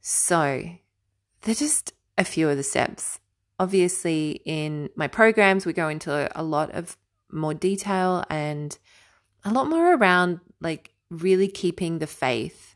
So, 0.01 0.63
they're 1.41 1.55
just 1.55 1.93
a 2.17 2.23
few 2.23 2.49
of 2.49 2.57
the 2.57 2.63
steps. 2.63 3.19
Obviously, 3.59 4.41
in 4.45 4.89
my 4.95 5.07
programs, 5.07 5.65
we 5.65 5.73
go 5.73 5.89
into 5.89 6.31
a 6.39 6.43
lot 6.43 6.71
of 6.71 6.97
more 7.31 7.53
detail 7.53 8.23
and 8.29 8.77
a 9.43 9.51
lot 9.51 9.67
more 9.67 9.95
around 9.95 10.39
like 10.61 10.91
really 11.09 11.47
keeping 11.47 11.99
the 11.99 12.07
faith. 12.07 12.75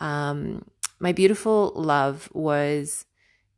Um, 0.00 0.64
my 1.00 1.12
beautiful 1.12 1.72
love 1.76 2.28
was 2.32 3.04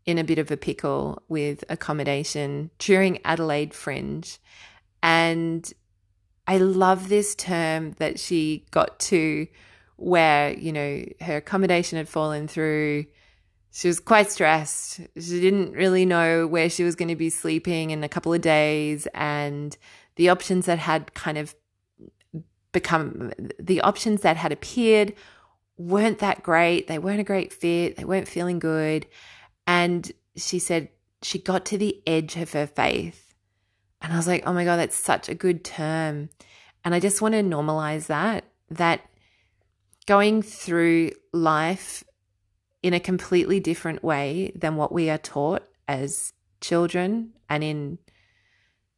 in 0.07 0.18
a 0.18 0.25
bit 0.25 0.38
of 0.38 0.51
a 0.51 0.57
pickle 0.57 1.23
with 1.29 1.64
accommodation 1.68 2.70
during 2.79 3.25
Adelaide 3.25 3.75
Fringe. 3.75 4.38
And 5.03 5.70
I 6.46 6.59
love 6.59 7.09
this 7.09 7.35
term 7.35 7.92
that 7.99 8.18
she 8.18 8.66
got 8.70 8.99
to 9.01 9.46
where, 9.96 10.53
you 10.53 10.73
know, 10.73 11.05
her 11.20 11.37
accommodation 11.37 11.99
had 11.99 12.09
fallen 12.09 12.49
through. 12.49 13.07
She 13.72 13.88
was 13.88 14.00
quite 14.00 14.30
stressed. 14.30 15.00
She 15.16 15.40
didn't 15.40 15.72
really 15.72 16.04
know 16.04 16.46
where 16.46 16.68
she 16.68 16.83
was 16.83 16.96
going 16.96 17.09
to 17.09 17.16
be 17.16 17.30
sleeping 17.30 17.90
in 17.90 18.02
a 18.02 18.09
couple 18.09 18.35
of 18.35 18.40
days. 18.40 19.06
And 19.14 19.76
the 20.16 20.28
options 20.28 20.66
that 20.66 20.78
had 20.78 21.14
kind 21.14 21.38
of 21.38 21.54
become, 22.72 23.33
the 23.59 23.80
options 23.80 24.22
that 24.22 24.37
had 24.37 24.52
appeared 24.52 25.14
weren't 25.76 26.18
that 26.18 26.42
great. 26.42 26.88
They 26.88 26.98
weren't 26.98 27.20
a 27.20 27.24
great 27.24 27.52
fit. 27.52 27.96
They 27.96 28.04
weren't 28.04 28.28
feeling 28.28 28.59
good. 28.59 29.06
And 29.66 30.11
she 30.37 30.59
said 30.59 30.88
she 31.22 31.38
got 31.38 31.64
to 31.66 31.78
the 31.78 32.02
edge 32.06 32.37
of 32.37 32.52
her 32.52 32.66
faith 32.66 33.30
and 34.02 34.12
I 34.12 34.16
was 34.16 34.26
like, 34.26 34.44
oh 34.46 34.52
my 34.52 34.64
God, 34.64 34.76
that's 34.76 34.96
such 34.96 35.28
a 35.28 35.35
good 35.35 35.64
term. 35.64 36.30
And 36.85 36.94
I 36.94 37.00
just 37.00 37.20
want 37.20 37.35
to 37.35 37.42
normalize 37.42 38.06
that, 38.06 38.44
that 38.70 39.02
going 40.06 40.42
through 40.42 41.12
life 41.33 42.02
in 42.83 42.95
a 42.95 43.01
completely 43.01 43.61
different 43.61 44.03
way 44.03 44.53
than 44.55 44.77
what 44.77 44.93
we 44.93 45.11
are 45.11 45.19
taught 45.19 45.66
as 45.87 46.33
children 46.61 47.33
and 47.49 47.62
in 47.62 47.99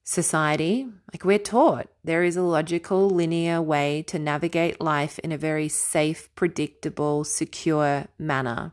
society. 0.05 0.87
Like 1.13 1.25
we're 1.25 1.39
taught 1.39 1.89
there 2.05 2.23
is 2.23 2.37
a 2.37 2.43
logical, 2.43 3.09
linear 3.09 3.61
way 3.63 4.03
to 4.09 4.19
navigate 4.19 4.81
life 4.81 5.19
in 5.21 5.33
a 5.33 5.39
very 5.39 5.69
safe, 5.69 6.33
predictable, 6.35 7.25
secure 7.25 8.07
manner. 8.19 8.73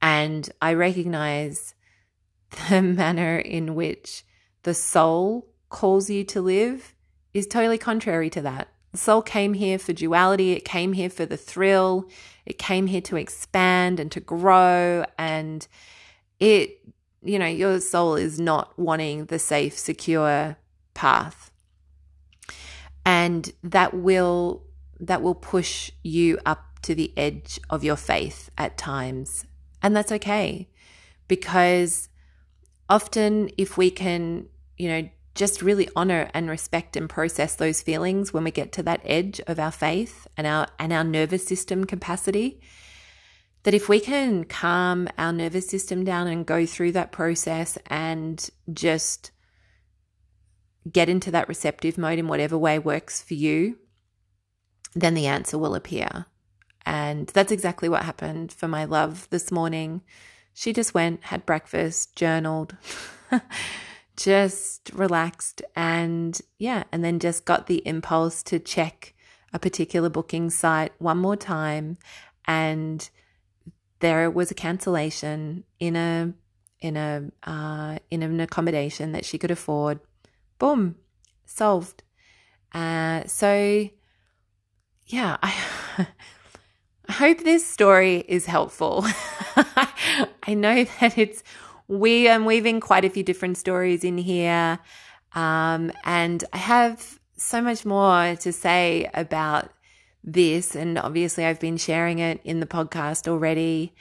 And 0.00 0.48
I 0.60 0.74
recognize 0.74 1.74
the 2.68 2.82
manner 2.82 3.38
in 3.38 3.74
which 3.74 4.24
the 4.62 4.74
soul 4.74 5.48
calls 5.68 6.08
you 6.10 6.24
to 6.24 6.40
live 6.40 6.94
is 7.34 7.46
totally 7.46 7.78
contrary 7.78 8.30
to 8.30 8.40
that. 8.42 8.68
The 8.92 8.98
soul 8.98 9.22
came 9.22 9.54
here 9.54 9.78
for 9.78 9.92
duality, 9.92 10.52
it 10.52 10.64
came 10.64 10.92
here 10.92 11.10
for 11.10 11.26
the 11.26 11.36
thrill, 11.36 12.08
it 12.44 12.58
came 12.58 12.86
here 12.86 13.00
to 13.02 13.16
expand 13.16 14.00
and 14.00 14.10
to 14.12 14.20
grow. 14.20 15.04
And 15.18 15.66
it, 16.40 16.78
you 17.22 17.38
know, 17.38 17.46
your 17.46 17.80
soul 17.80 18.14
is 18.16 18.40
not 18.40 18.78
wanting 18.78 19.26
the 19.26 19.38
safe, 19.38 19.78
secure 19.78 20.56
path. 20.94 21.50
And 23.04 23.52
that 23.62 23.94
will 23.94 24.62
that 24.98 25.20
will 25.20 25.34
push 25.34 25.90
you 26.02 26.38
up 26.46 26.80
to 26.82 26.94
the 26.94 27.12
edge 27.18 27.60
of 27.68 27.84
your 27.84 27.96
faith 27.96 28.50
at 28.56 28.78
times. 28.78 29.44
And 29.82 29.94
that's 29.94 30.10
okay. 30.10 30.68
Because 31.28 32.08
often 32.88 33.50
if 33.58 33.76
we 33.76 33.90
can 33.90 34.48
you 34.78 34.88
know, 34.88 35.08
just 35.36 35.62
really 35.62 35.88
honor 35.94 36.30
and 36.34 36.50
respect 36.50 36.96
and 36.96 37.08
process 37.08 37.54
those 37.54 37.82
feelings 37.82 38.32
when 38.32 38.44
we 38.44 38.50
get 38.50 38.72
to 38.72 38.82
that 38.82 39.00
edge 39.04 39.40
of 39.46 39.58
our 39.60 39.70
faith 39.70 40.26
and 40.36 40.46
our 40.46 40.66
and 40.78 40.92
our 40.92 41.04
nervous 41.04 41.46
system 41.46 41.84
capacity. 41.84 42.60
That 43.62 43.74
if 43.74 43.88
we 43.88 44.00
can 44.00 44.44
calm 44.44 45.08
our 45.18 45.32
nervous 45.32 45.68
system 45.68 46.04
down 46.04 46.26
and 46.26 46.46
go 46.46 46.66
through 46.66 46.92
that 46.92 47.12
process 47.12 47.78
and 47.86 48.48
just 48.72 49.30
get 50.90 51.08
into 51.08 51.30
that 51.32 51.48
receptive 51.48 51.98
mode 51.98 52.18
in 52.18 52.28
whatever 52.28 52.56
way 52.56 52.78
works 52.78 53.22
for 53.22 53.34
you 53.34 53.76
then 54.96 55.14
the 55.14 55.26
answer 55.26 55.58
will 55.58 55.74
appear. 55.74 56.26
And 56.84 57.28
that's 57.28 57.52
exactly 57.52 57.88
what 57.88 58.04
happened 58.04 58.52
for 58.52 58.66
my 58.66 58.84
love 58.86 59.28
this 59.30 59.52
morning. 59.52 60.02
She 60.54 60.72
just 60.72 60.94
went 60.94 61.24
had 61.24 61.44
breakfast 61.44 62.16
journaled 62.16 62.76
just 64.16 64.90
relaxed 64.94 65.62
and 65.74 66.40
yeah, 66.58 66.84
and 66.92 67.04
then 67.04 67.18
just 67.18 67.44
got 67.44 67.66
the 67.66 67.86
impulse 67.86 68.42
to 68.44 68.58
check 68.58 69.14
a 69.52 69.58
particular 69.58 70.08
booking 70.08 70.50
site 70.50 70.92
one 70.98 71.18
more 71.18 71.36
time 71.36 71.96
and 72.46 73.08
there 74.00 74.30
was 74.30 74.50
a 74.50 74.54
cancellation 74.54 75.64
in 75.80 75.96
a 75.96 76.32
in 76.80 76.96
a 76.96 77.30
uh, 77.44 77.98
in 78.10 78.22
an 78.22 78.40
accommodation 78.40 79.12
that 79.12 79.24
she 79.24 79.38
could 79.38 79.50
afford. 79.50 80.00
Boom, 80.58 80.96
solved. 81.44 82.02
Uh, 82.72 83.24
so 83.26 83.88
yeah, 85.06 85.36
I 85.42 85.54
I 87.08 87.12
hope 87.12 87.44
this 87.44 87.66
story 87.66 88.24
is 88.28 88.46
helpful. 88.46 89.04
I 89.56 90.54
know 90.54 90.84
that 91.00 91.16
it's, 91.16 91.42
we 91.88 92.28
am 92.28 92.44
weaving 92.44 92.80
quite 92.80 93.04
a 93.04 93.10
few 93.10 93.22
different 93.22 93.58
stories 93.58 94.04
in 94.04 94.18
here. 94.18 94.78
Um, 95.34 95.92
and 96.04 96.42
I 96.52 96.58
have 96.58 97.18
so 97.36 97.60
much 97.60 97.84
more 97.84 98.36
to 98.36 98.52
say 98.52 99.08
about 99.14 99.70
this. 100.24 100.74
And 100.74 100.98
obviously, 100.98 101.44
I've 101.44 101.60
been 101.60 101.76
sharing 101.76 102.18
it 102.18 102.40
in 102.44 102.60
the 102.60 102.66
podcast 102.66 103.28
already. 103.28 103.94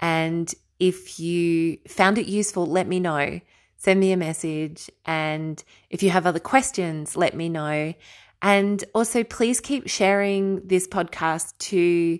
And 0.00 0.52
if 0.80 1.20
you 1.20 1.78
found 1.86 2.18
it 2.18 2.26
useful, 2.26 2.66
let 2.66 2.88
me 2.88 3.00
know. 3.00 3.40
Send 3.76 4.00
me 4.00 4.10
a 4.12 4.16
message. 4.16 4.90
And 5.06 5.62
if 5.90 6.02
you 6.02 6.10
have 6.10 6.26
other 6.26 6.40
questions, 6.40 7.16
let 7.16 7.36
me 7.36 7.48
know. 7.48 7.94
And 8.42 8.84
also, 8.94 9.22
please 9.24 9.60
keep 9.60 9.88
sharing 9.88 10.66
this 10.66 10.88
podcast 10.88 11.56
to 11.58 12.18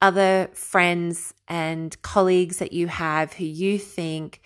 other 0.00 0.50
friends 0.54 1.33
and 1.48 2.00
colleagues 2.02 2.58
that 2.58 2.72
you 2.72 2.86
have 2.86 3.32
who 3.34 3.44
you 3.44 3.78
think 3.78 4.40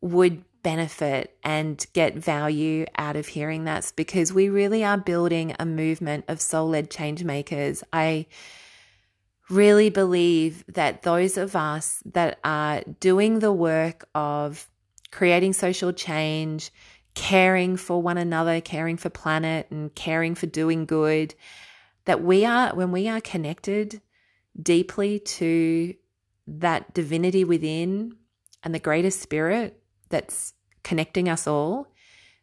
would 0.00 0.44
benefit 0.62 1.36
and 1.42 1.86
get 1.92 2.16
value 2.16 2.84
out 2.96 3.16
of 3.16 3.26
hearing 3.26 3.64
that 3.64 3.92
because 3.96 4.32
we 4.32 4.48
really 4.48 4.84
are 4.84 4.98
building 4.98 5.54
a 5.58 5.64
movement 5.64 6.24
of 6.28 6.40
soul 6.40 6.68
led 6.68 6.90
change 6.90 7.24
makers. 7.24 7.82
I 7.92 8.26
really 9.48 9.88
believe 9.88 10.64
that 10.68 11.02
those 11.02 11.36
of 11.36 11.56
us 11.56 12.02
that 12.04 12.38
are 12.44 12.82
doing 13.00 13.38
the 13.38 13.52
work 13.52 14.06
of 14.14 14.68
creating 15.10 15.54
social 15.54 15.92
change, 15.92 16.70
caring 17.14 17.76
for 17.76 18.02
one 18.02 18.18
another, 18.18 18.60
caring 18.60 18.96
for 18.96 19.08
planet 19.08 19.66
and 19.70 19.94
caring 19.94 20.34
for 20.34 20.46
doing 20.46 20.84
good, 20.84 21.34
that 22.04 22.22
we 22.22 22.44
are 22.44 22.74
when 22.74 22.92
we 22.92 23.08
are 23.08 23.20
connected 23.20 24.00
deeply 24.60 25.18
to 25.20 25.94
that 26.48 26.94
divinity 26.94 27.44
within 27.44 28.16
and 28.62 28.74
the 28.74 28.78
greater 28.78 29.10
spirit 29.10 29.82
that's 30.08 30.54
connecting 30.82 31.28
us 31.28 31.46
all, 31.46 31.92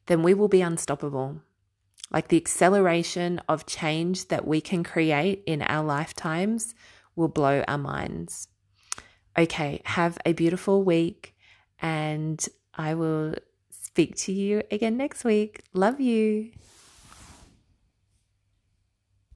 then 0.05 0.21
we 0.21 0.33
will 0.33 0.47
be 0.47 0.61
unstoppable. 0.61 1.41
Like 2.11 2.27
the 2.27 2.37
acceleration 2.37 3.41
of 3.49 3.65
change 3.65 4.27
that 4.27 4.45
we 4.45 4.61
can 4.61 4.83
create 4.83 5.43
in 5.47 5.63
our 5.63 5.83
lifetimes 5.83 6.75
will 7.15 7.27
blow 7.27 7.63
our 7.67 7.79
minds. 7.79 8.47
Okay, 9.37 9.81
have 9.85 10.17
a 10.25 10.33
beautiful 10.33 10.83
week, 10.83 11.35
and 11.81 12.45
I 12.75 12.93
will 12.93 13.33
speak 13.69 14.15
to 14.17 14.31
you 14.31 14.61
again 14.71 14.97
next 14.97 15.23
week. 15.23 15.63
Love 15.73 15.99
you. 15.99 16.51